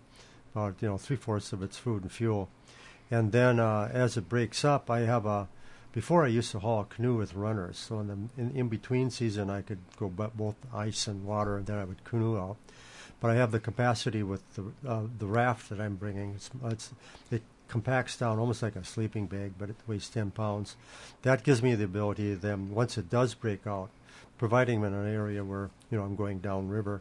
about 0.55 0.75
you 0.83 0.89
know 0.89 0.99
three 0.99 1.17
fourths 1.17 1.55
of 1.55 1.63
it's 1.63 1.79
food 1.79 2.03
and 2.03 2.13
fuel. 2.13 2.51
And 3.11 3.33
then 3.33 3.59
uh, 3.59 3.91
as 3.93 4.17
it 4.17 4.29
breaks 4.29 4.65
up, 4.65 4.91
I 4.91 5.01
have 5.01 5.27
a. 5.27 5.49
Before 5.93 6.25
I 6.25 6.29
used 6.29 6.53
to 6.53 6.61
haul 6.61 6.83
a 6.83 6.85
canoe 6.85 7.17
with 7.17 7.35
runners, 7.35 7.77
so 7.77 7.99
in 7.99 8.07
the 8.07 8.41
in, 8.41 8.51
in 8.55 8.69
between 8.69 9.11
season 9.11 9.51
I 9.51 9.63
could 9.63 9.81
go 9.99 10.09
both 10.09 10.55
ice 10.73 11.09
and 11.09 11.25
water, 11.25 11.57
and 11.57 11.67
then 11.67 11.79
I 11.79 11.85
would 11.85 12.05
canoe 12.05 12.39
out. 12.39 12.57
But 13.21 13.33
I 13.33 13.35
have 13.35 13.51
the 13.51 13.59
capacity 13.59 14.23
with 14.23 14.43
the 14.55 14.89
uh, 14.89 15.03
the 15.19 15.27
raft 15.27 15.69
that 15.71 15.81
I'm 15.81 15.97
bringing. 15.97 16.35
It's, 16.37 16.51
it's, 16.65 16.91
it 17.33 17.43
compacts 17.71 18.17
down 18.17 18.39
almost 18.39 18.63
like 18.63 18.77
a 18.77 18.85
sleeping 18.85 19.27
bag, 19.27 19.53
but 19.57 19.71
it 19.71 19.77
weighs 19.87 20.09
10 20.09 20.33
pounds. 20.33 20.77
That 21.23 21.45
gives 21.45 21.63
me 21.63 21.75
the 21.77 21.85
ability 21.85 22.35
then, 22.35 22.75
once 22.75 22.99
it 22.99 23.09
does 23.09 23.35
break 23.35 23.67
out, 23.67 23.91
providing 24.39 24.79
I'm 24.79 24.85
in 24.85 24.95
an 24.95 25.15
area 25.15 25.45
where 25.45 25.71
you 25.91 25.99
know 25.99 26.05
I'm 26.05 26.17
going 26.17 26.39
downriver, 26.41 27.01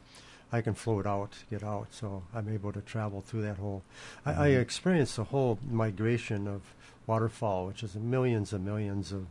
I 0.52 0.62
can 0.62 0.74
float 0.74 1.06
out, 1.06 1.34
get 1.50 1.64
out. 1.64 1.88
So 1.92 2.24
I'm 2.34 2.50
able 2.50 2.72
to 2.74 2.82
travel 2.82 3.22
through 3.22 3.44
that 3.44 3.58
whole. 3.58 3.84
Mm-hmm. 4.26 4.42
I, 4.42 4.46
I 4.46 4.48
experienced 4.50 5.16
the 5.16 5.26
whole 5.26 5.60
migration 5.70 6.48
of 6.48 6.62
waterfowl, 7.08 7.68
which 7.68 7.84
is 7.84 7.96
millions 7.96 8.54
and 8.54 8.66
millions 8.66 9.12
of, 9.12 9.28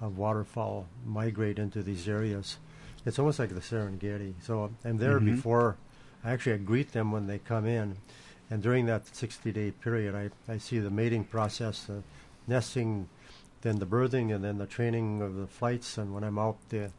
of 0.00 0.18
waterfowl 0.18 0.86
migrate 1.04 1.58
into 1.58 1.82
these 1.82 2.08
areas. 2.08 2.58
It's 3.06 3.18
almost 3.18 3.38
like 3.38 3.50
the 3.50 3.60
Serengeti. 3.60 4.34
So 4.42 4.70
I'm 4.84 4.98
there 4.98 5.18
mm-hmm. 5.18 5.34
before. 5.36 5.76
I 6.24 6.32
actually 6.32 6.54
I 6.54 6.58
greet 6.58 6.92
them 6.92 7.12
when 7.12 7.26
they 7.26 7.38
come 7.38 7.66
in, 7.66 7.96
and 8.50 8.62
during 8.62 8.86
that 8.86 9.04
60-day 9.04 9.72
period, 9.72 10.14
I, 10.14 10.52
I 10.52 10.58
see 10.58 10.78
the 10.78 10.90
mating 10.90 11.24
process, 11.24 11.84
the 11.84 12.02
nesting, 12.46 13.08
then 13.60 13.78
the 13.78 13.86
birthing, 13.86 14.34
and 14.34 14.42
then 14.42 14.56
the 14.56 14.66
training 14.66 15.20
of 15.20 15.34
the 15.36 15.46
flights. 15.46 15.98
And 15.98 16.14
when 16.14 16.24
I'm 16.24 16.38
out, 16.38 16.56
the 16.70 16.90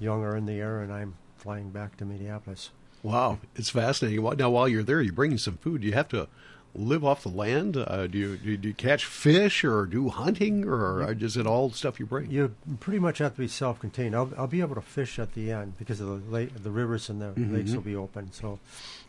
young 0.00 0.24
are 0.24 0.36
in 0.36 0.46
the 0.46 0.58
air, 0.60 0.80
and 0.80 0.92
I'm 0.92 1.14
flying 1.36 1.70
back 1.70 1.96
to 1.98 2.04
Minneapolis. 2.04 2.70
Wow, 3.02 3.38
it's 3.56 3.70
fascinating. 3.70 4.22
Now, 4.36 4.50
while 4.50 4.68
you're 4.68 4.82
there, 4.82 5.00
you're 5.00 5.12
bringing 5.12 5.38
some 5.38 5.56
food. 5.56 5.80
Do 5.80 5.86
you 5.88 5.94
have 5.94 6.08
to 6.08 6.28
live 6.74 7.04
off 7.04 7.22
the 7.22 7.28
land? 7.28 7.76
Uh, 7.76 8.06
do, 8.06 8.18
you, 8.18 8.56
do, 8.56 8.68
you, 8.68 8.74
catch 8.74 9.04
fish 9.04 9.64
or 9.64 9.86
do 9.86 10.08
hunting, 10.08 10.64
or 10.64 11.12
is 11.12 11.36
it 11.36 11.46
all 11.46 11.70
stuff 11.70 12.00
you 12.00 12.06
bring? 12.06 12.30
You 12.30 12.54
pretty 12.80 12.98
much 12.98 13.18
have 13.18 13.34
to 13.34 13.40
be 13.40 13.48
self-contained. 13.48 14.14
I'll, 14.14 14.32
I'll 14.38 14.46
be 14.46 14.60
able 14.60 14.76
to 14.76 14.80
fish 14.80 15.18
at 15.18 15.34
the 15.34 15.50
end 15.50 15.78
because 15.78 16.00
of 16.00 16.08
the 16.08 16.32
lake, 16.32 16.62
the 16.62 16.70
rivers 16.70 17.08
and 17.08 17.20
the 17.20 17.26
mm-hmm. 17.26 17.54
lakes 17.54 17.72
will 17.72 17.82
be 17.82 17.96
open. 17.96 18.32
So, 18.32 18.58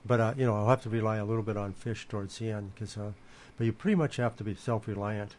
but 0.06 0.20
uh, 0.20 0.34
you 0.38 0.46
know, 0.46 0.56
I'll 0.56 0.70
have 0.70 0.84
to 0.84 0.90
rely 0.90 1.18
a 1.18 1.26
little 1.26 1.44
bit 1.44 1.56
on 1.56 1.74
fish 1.74 2.08
towards 2.08 2.40
the 2.40 2.52
end 2.52 2.74
because, 2.74 2.98
uh, 2.98 3.12
but 3.58 3.66
you 3.66 3.74
pretty 3.74 3.96
much 3.96 4.18
have 4.18 4.36
to 4.38 4.44
be 4.44 4.56
self-reliant 4.56 5.36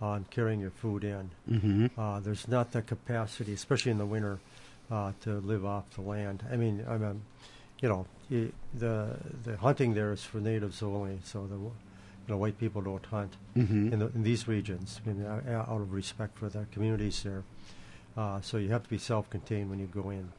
on 0.00 0.24
carrying 0.30 0.60
your 0.60 0.70
food 0.70 1.04
in. 1.04 1.30
Mm-hmm. 1.50 2.00
Uh, 2.00 2.20
there's 2.20 2.48
not 2.48 2.72
the 2.72 2.80
capacity, 2.80 3.52
especially 3.52 3.92
in 3.92 3.98
the 3.98 4.06
winter, 4.06 4.38
uh, 4.90 5.12
to 5.22 5.40
live 5.40 5.66
off 5.66 5.90
the 5.90 6.00
land. 6.00 6.42
I 6.50 6.56
mean, 6.56 6.84
I'm 6.88 7.02
a 7.02 7.16
you 7.80 7.88
know, 7.88 8.06
the 8.74 9.16
the 9.44 9.56
hunting 9.56 9.94
there 9.94 10.12
is 10.12 10.24
for 10.24 10.38
natives 10.38 10.82
only, 10.82 11.18
so 11.24 11.46
the 11.46 11.56
you 11.56 11.72
know 12.28 12.36
white 12.36 12.58
people 12.58 12.82
don't 12.82 13.04
hunt 13.06 13.36
mm-hmm. 13.56 13.92
in, 13.92 13.98
the, 13.98 14.06
in 14.14 14.22
these 14.22 14.46
regions, 14.46 15.00
I 15.04 15.10
mean, 15.10 15.26
out 15.26 15.68
of 15.68 15.92
respect 15.92 16.38
for 16.38 16.48
the 16.48 16.66
communities 16.72 17.22
there. 17.22 17.42
Uh, 18.16 18.40
so 18.40 18.56
you 18.56 18.68
have 18.70 18.82
to 18.82 18.90
be 18.90 18.98
self-contained 18.98 19.70
when 19.70 19.78
you 19.78 19.86
go 19.86 20.10
in. 20.10 20.30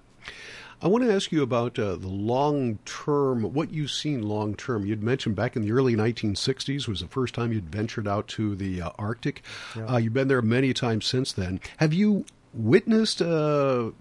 I 0.83 0.87
want 0.87 1.03
to 1.03 1.13
ask 1.13 1.31
you 1.31 1.43
about 1.43 1.77
uh, 1.77 1.95
the 1.95 2.07
long 2.07 2.79
term, 2.85 3.53
what 3.53 3.71
you've 3.71 3.91
seen 3.91 4.23
long 4.23 4.55
term. 4.55 4.85
You'd 4.85 5.03
mentioned 5.03 5.35
back 5.35 5.55
in 5.55 5.61
the 5.61 5.71
early 5.71 5.95
1960s 5.95 6.87
was 6.87 7.01
the 7.01 7.07
first 7.07 7.35
time 7.35 7.53
you'd 7.53 7.69
ventured 7.69 8.07
out 8.07 8.27
to 8.29 8.55
the 8.55 8.81
uh, 8.81 8.89
Arctic. 8.97 9.43
Yeah. 9.75 9.85
Uh, 9.85 9.97
you've 9.97 10.13
been 10.13 10.27
there 10.27 10.41
many 10.41 10.73
times 10.73 11.05
since 11.05 11.31
then. 11.31 11.59
Have 11.77 11.93
you 11.93 12.25
witnessed 12.53 13.21
uh, 13.21 13.91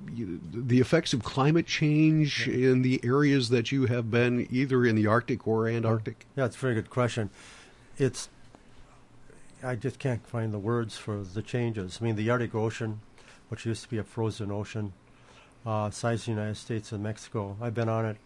the 0.53 0.81
effects 0.81 1.13
of 1.13 1.23
climate 1.23 1.67
change 1.67 2.49
in 2.49 2.83
the 2.83 3.01
areas 3.05 3.49
that 3.51 3.71
you 3.71 3.87
have 3.87 4.11
been, 4.11 4.47
either 4.51 4.85
in 4.85 4.97
the 4.97 5.07
Arctic 5.07 5.47
or 5.47 5.69
Antarctic? 5.69 6.27
Yeah, 6.37 6.47
it's 6.47 6.57
a 6.57 6.59
very 6.59 6.75
good 6.75 6.91
question. 6.91 7.31
It's 7.99 8.29
I 9.63 9.75
just 9.75 9.99
can't 9.99 10.27
find 10.27 10.53
the 10.53 10.59
words 10.59 10.97
for 10.97 11.23
the 11.23 11.43
changes. 11.43 11.99
I 12.01 12.05
mean, 12.05 12.17
the 12.17 12.31
Arctic 12.31 12.55
Ocean, 12.55 13.01
which 13.51 13.67
used 13.67 13.83
to 13.83 13.91
be 13.91 13.99
a 13.99 14.05
frozen 14.05 14.51
ocean, 14.51 14.95
uh, 15.67 15.91
size 15.91 16.21
of 16.21 16.25
the 16.27 16.31
United 16.33 16.57
States 16.57 16.93
and 16.93 17.03
Mexico. 17.03 17.57
I've 17.61 17.75
been 17.75 17.89
on 17.89 18.07
it 18.07 18.17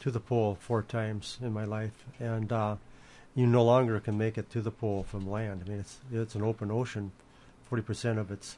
to 0.00 0.10
the 0.10 0.18
pole 0.18 0.56
four 0.60 0.82
times 0.82 1.38
in 1.40 1.52
my 1.52 1.64
life, 1.64 2.04
and 2.18 2.50
uh, 2.50 2.76
you 3.34 3.46
no 3.46 3.62
longer 3.62 4.00
can 4.00 4.18
make 4.18 4.36
it 4.36 4.50
to 4.50 4.60
the 4.60 4.72
pole 4.72 5.04
from 5.04 5.30
land. 5.30 5.62
I 5.64 5.70
mean, 5.70 5.80
it's 5.80 5.98
it's 6.12 6.34
an 6.34 6.42
open 6.42 6.70
ocean. 6.70 7.12
Forty 7.68 7.82
percent 7.82 8.18
of 8.18 8.30
it's 8.32 8.56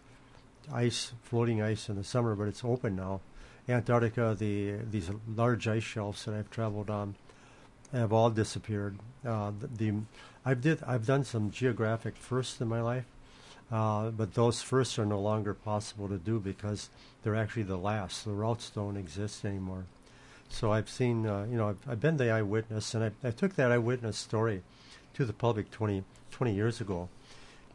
ice, 0.73 1.13
floating 1.23 1.63
ice 1.63 1.89
in 1.89 1.97
the 1.97 2.05
summer, 2.05 2.35
but 2.35 2.49
it's 2.49 2.65
open 2.65 2.97
now. 2.97 3.21
Antarctica, 3.69 4.37
the 4.39 4.75
these 4.91 5.11
large 5.37 5.69
ice 5.69 5.83
shelves 5.85 6.25
that 6.25 6.35
I've 6.35 6.51
traveled 6.51 6.91
on, 6.91 7.15
have 7.93 8.13
all 8.13 8.31
disappeared. 8.31 8.99
Uh, 9.25 9.53
the, 9.77 9.95
I've 10.45 10.61
did 10.61 10.83
I've 10.85 11.07
done 11.07 11.25
some 11.25 11.51
geographic 11.51 12.17
firsts 12.17 12.61
in 12.61 12.69
my 12.69 12.81
life. 12.81 13.05
Uh, 13.73 14.11
but 14.11 14.35
those 14.35 14.61
firsts 14.61 14.99
are 14.99 15.07
no 15.07 15.19
longer 15.19 15.55
possible 15.55 16.07
to 16.07 16.19
do 16.19 16.39
because 16.39 16.91
they're 17.23 17.35
actually 17.35 17.63
the 17.63 17.79
last. 17.79 18.25
The 18.25 18.33
routes 18.33 18.69
don't 18.69 18.99
exist 18.99 19.47
anymore. 19.47 19.87
So 20.51 20.71
I've 20.71 20.91
seen, 20.91 21.27
uh, 21.27 21.47
you 21.51 21.57
know, 21.57 21.71
I've, 21.71 21.89
I've, 21.89 22.01
been 22.01 22.19
the 22.19 22.31
eyewitness, 22.31 22.95
and 22.95 23.05
I, 23.05 23.29
I, 23.29 23.31
took 23.31 23.55
that 23.55 23.73
eyewitness 23.73 24.19
story 24.19 24.63
to 25.15 25.25
the 25.25 25.33
public 25.33 25.71
20, 25.71 26.05
20 26.31 26.55
years 26.55 26.83
ago. 26.83 27.09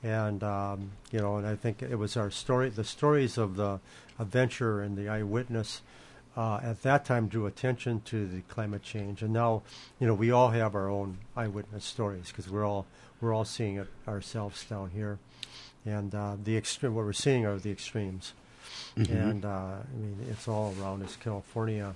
And, 0.03 0.43
um, 0.43 0.91
you 1.11 1.19
know, 1.19 1.37
and 1.37 1.47
I 1.47 1.55
think 1.55 1.81
it 1.81 1.95
was 1.95 2.15
our 2.15 2.29
story, 2.29 2.69
the 2.69 2.83
stories 2.83 3.37
of 3.37 3.55
the 3.55 3.79
adventure 4.19 4.81
and 4.81 4.95
the 4.95 5.09
eyewitness 5.09 5.81
uh, 6.35 6.59
at 6.61 6.83
that 6.83 7.03
time 7.03 7.27
drew 7.27 7.47
attention 7.47 8.01
to 8.01 8.27
the 8.27 8.41
climate 8.41 8.83
change. 8.83 9.23
And 9.23 9.33
now, 9.33 9.63
you 9.99 10.05
know, 10.05 10.13
we 10.13 10.29
all 10.29 10.49
have 10.49 10.75
our 10.75 10.87
own 10.87 11.17
eyewitness 11.35 11.83
stories 11.83 12.27
because 12.27 12.47
we're 12.49 12.65
all, 12.65 12.85
we're 13.19 13.33
all 13.33 13.45
seeing 13.45 13.77
it 13.77 13.87
ourselves 14.07 14.63
down 14.65 14.91
here. 14.91 15.17
And 15.83 16.13
uh, 16.13 16.35
the 16.43 16.55
extreme, 16.55 16.93
what 16.93 17.05
we're 17.05 17.13
seeing 17.13 17.45
are 17.45 17.57
the 17.57 17.71
extremes. 17.71 18.33
Mm-hmm. 18.95 19.15
And, 19.15 19.45
uh, 19.45 19.77
I 19.81 19.97
mean, 19.97 20.27
it's 20.29 20.47
all 20.47 20.75
around 20.79 21.01
us. 21.03 21.15
California, 21.15 21.95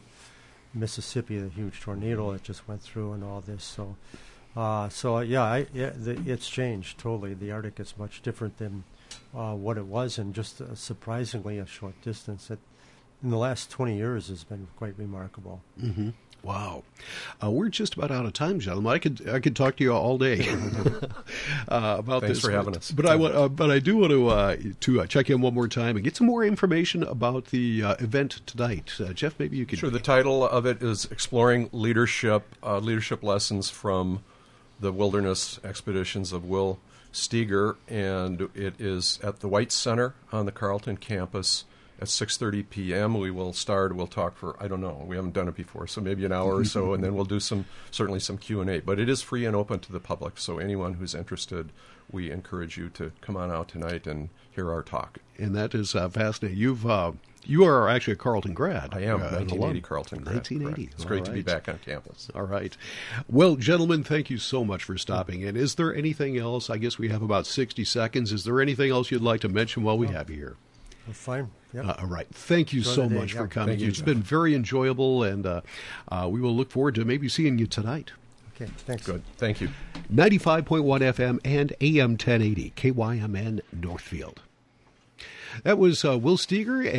Mississippi, 0.74 1.38
the 1.38 1.50
huge 1.50 1.82
tornado 1.82 2.32
that 2.32 2.44
just 2.44 2.68
went 2.68 2.82
through, 2.82 3.14
and 3.14 3.24
all 3.24 3.42
this. 3.42 3.64
So, 3.64 3.96
uh, 4.56 4.90
so 4.90 5.20
yeah, 5.20 5.44
I, 5.44 5.68
yeah 5.74 5.92
the, 5.96 6.20
it's 6.26 6.50
changed 6.50 6.98
totally. 6.98 7.34
The 7.34 7.52
Arctic 7.52 7.80
is 7.80 7.98
much 7.98 8.22
different 8.22 8.58
than 8.58 8.84
uh, 9.36 9.54
what 9.54 9.78
it 9.78 9.86
was 9.86 10.18
in 10.18 10.34
just 10.34 10.60
a, 10.60 10.76
surprisingly 10.76 11.58
a 11.58 11.66
short 11.66 12.02
distance. 12.02 12.48
That 12.48 12.60
in 13.24 13.30
the 13.30 13.38
last 13.38 13.70
twenty 13.70 13.98
years 13.98 14.28
has 14.28 14.44
been 14.44 14.68
quite 14.78 14.96
remarkable. 14.98 15.62
Mm-hmm. 15.82 16.10
Wow, 16.44 16.84
uh, 17.42 17.52
we're 17.52 17.70
just 17.70 17.94
about 17.94 18.10
out 18.10 18.26
of 18.26 18.34
time, 18.34 18.60
gentlemen. 18.60 18.92
I 18.92 18.98
could 18.98 19.30
I 19.30 19.40
could 19.40 19.56
talk 19.56 19.78
to 19.78 19.84
you 19.84 19.94
all 19.94 20.18
day 20.18 20.50
uh, 21.70 21.98
about 22.00 22.22
Thanks 22.22 22.38
this. 22.38 22.42
for 22.42 22.50
having 22.50 22.76
us. 22.76 22.90
But 22.90 23.06
I 23.06 23.14
uh, 23.14 23.48
but 23.48 23.70
I 23.70 23.78
do 23.78 23.98
want 23.98 24.10
to 24.12 24.28
uh, 24.28 24.58
to 24.80 25.02
uh, 25.02 25.06
check 25.06 25.30
in 25.30 25.40
one 25.42 25.54
more 25.54 25.68
time 25.68 25.98
and 25.98 26.04
get 26.04 26.16
some 26.18 26.26
more 26.26 26.44
information 26.44 27.04
about 27.04 27.46
the 27.48 27.84
uh, 27.84 27.96
event 28.00 28.42
tonight. 28.48 28.92
Jeff, 29.14 29.40
maybe 29.40 29.56
you 29.56 29.68
could. 29.68 29.78
Sure. 29.78 29.92
The 29.92 30.00
title 30.00 30.44
of 30.44 30.66
it 30.66 30.82
is 30.82 31.06
"Exploring 31.06 31.70
Leadership: 31.72 32.56
Leadership 32.66 33.22
Lessons 33.22 33.70
from 33.70 34.24
the 34.82 34.92
Wilderness 34.92 35.60
Expeditions 35.64 36.34
of 36.34 36.44
Will 36.44 36.80
Steger," 37.12 37.78
and 37.88 38.50
it 38.54 38.80
is 38.80 39.20
at 39.24 39.40
the 39.40 39.48
Weitz 39.48 39.72
Center 39.72 40.16
on 40.32 40.46
the 40.46 40.52
Carleton 40.52 40.98
campus 40.98 41.66
at 42.02 42.08
6:30 42.08 42.70
p.m. 42.70 43.18
We 43.18 43.30
will 43.30 43.54
start. 43.54 43.96
We'll 43.96 44.08
talk 44.08 44.36
for 44.36 44.56
I 44.60 44.68
don't 44.68 44.82
know. 44.82 45.06
We 45.08 45.16
haven't 45.16 45.34
done 45.34 45.48
it 45.48 45.56
before, 45.56 45.88
so 45.88 46.02
maybe 46.02 46.26
an 46.26 46.32
hour 46.32 46.56
or 46.56 46.66
so, 46.66 46.94
and 46.94 47.04
then 47.04 47.14
we'll 47.14 47.26
do 47.26 47.40
some 47.40 47.66
certainly 47.92 48.20
some 48.20 48.38
Q 48.38 48.60
and 48.62 48.70
A. 48.70 48.82
But 48.82 49.00
it 49.00 49.08
is 49.08 49.22
free 49.22 49.46
and 49.46 49.56
open 49.56 49.80
to 49.82 49.92
the 49.92 50.00
public, 50.00 50.38
so 50.40 50.58
anyone 50.58 50.96
who's 50.96 51.14
interested, 51.14 51.70
we 52.12 52.32
encourage 52.32 52.76
you 52.78 52.90
to 52.90 53.12
come 53.22 53.38
on 53.38 53.52
out 53.52 53.68
tonight 53.68 54.08
and 54.08 54.30
hear 54.50 54.72
our 54.72 54.82
talk. 54.82 55.20
And 55.38 55.56
that 55.56 55.76
is 55.76 55.96
uh, 55.96 56.10
fascinating. 56.10 56.58
You've 56.58 56.86
uh, 56.86 57.12
you 57.46 57.66
are 57.66 57.90
actually 57.90 58.14
a 58.14 58.18
Carleton 58.18 58.54
grad. 58.54 58.94
I 58.94 59.02
am. 59.02 59.22
Uh, 59.22 59.32
1980 59.32 59.82
Carleton 59.82 60.24
grad. 60.24 60.36
1980. 60.36 60.92
It's 60.94 61.06
great 61.06 61.20
right. 61.20 61.26
to 61.26 61.32
be 61.32 61.42
back 61.42 61.68
on 61.68 61.80
campus. 61.80 62.30
All 62.36 62.44
right. 62.44 62.76
Well, 63.28 63.56
gentlemen, 63.56 64.04
thank 64.04 64.30
you 64.30 64.38
so 64.38 64.64
much 64.64 64.84
for 64.84 64.98
stopping 64.98 65.42
in. 65.42 65.56
Is 65.56 65.76
there 65.76 65.94
anything 65.94 66.38
else? 66.38 66.70
I 66.70 66.78
guess 66.78 66.98
we 66.98 67.10
have 67.10 67.22
about 67.22 67.48
60 67.48 67.84
seconds. 67.86 68.32
Is 68.32 68.44
there 68.44 68.62
anything 68.62 68.92
else 68.92 69.12
you'd 69.12 69.22
like 69.22 69.42
to 69.42 69.50
mention 69.50 69.84
while 69.84 69.98
we 69.98 70.08
have 70.08 70.30
you 70.30 70.36
here? 70.36 70.56
Well, 71.08 71.14
fine. 71.14 71.52
Yep. 71.74 71.86
Uh, 71.86 71.96
all 72.00 72.08
right. 72.08 72.28
Thank 72.32 72.74
you 72.74 72.84
so 72.84 73.10
much 73.10 73.34
for 73.34 73.48
coming. 73.48 73.80
You, 73.80 73.88
it's 73.88 74.02
been 74.02 74.22
very 74.22 74.54
enjoyable, 74.54 75.24
and 75.24 75.46
uh, 75.46 75.62
uh, 76.10 76.28
we 76.30 76.42
will 76.42 76.56
look 76.56 76.70
forward 76.70 76.96
to 76.96 77.06
maybe 77.06 77.28
seeing 77.30 77.58
you 77.58 77.66
tonight. 77.66 78.12
Okay. 78.56 78.70
Thanks. 78.78 79.06
Good. 79.06 79.24
Thank 79.38 79.62
you. 79.62 79.70
95.1 80.14 80.84
FM 80.84 81.40
and 81.44 81.74
AM 81.82 82.12
1080, 82.12 82.74
KYMN 82.76 83.62
Northfield. 83.74 84.42
That 85.64 85.78
was 85.78 86.06
uh, 86.06 86.18
Will 86.18 86.38
Steger 86.38 86.82
and 86.82 86.92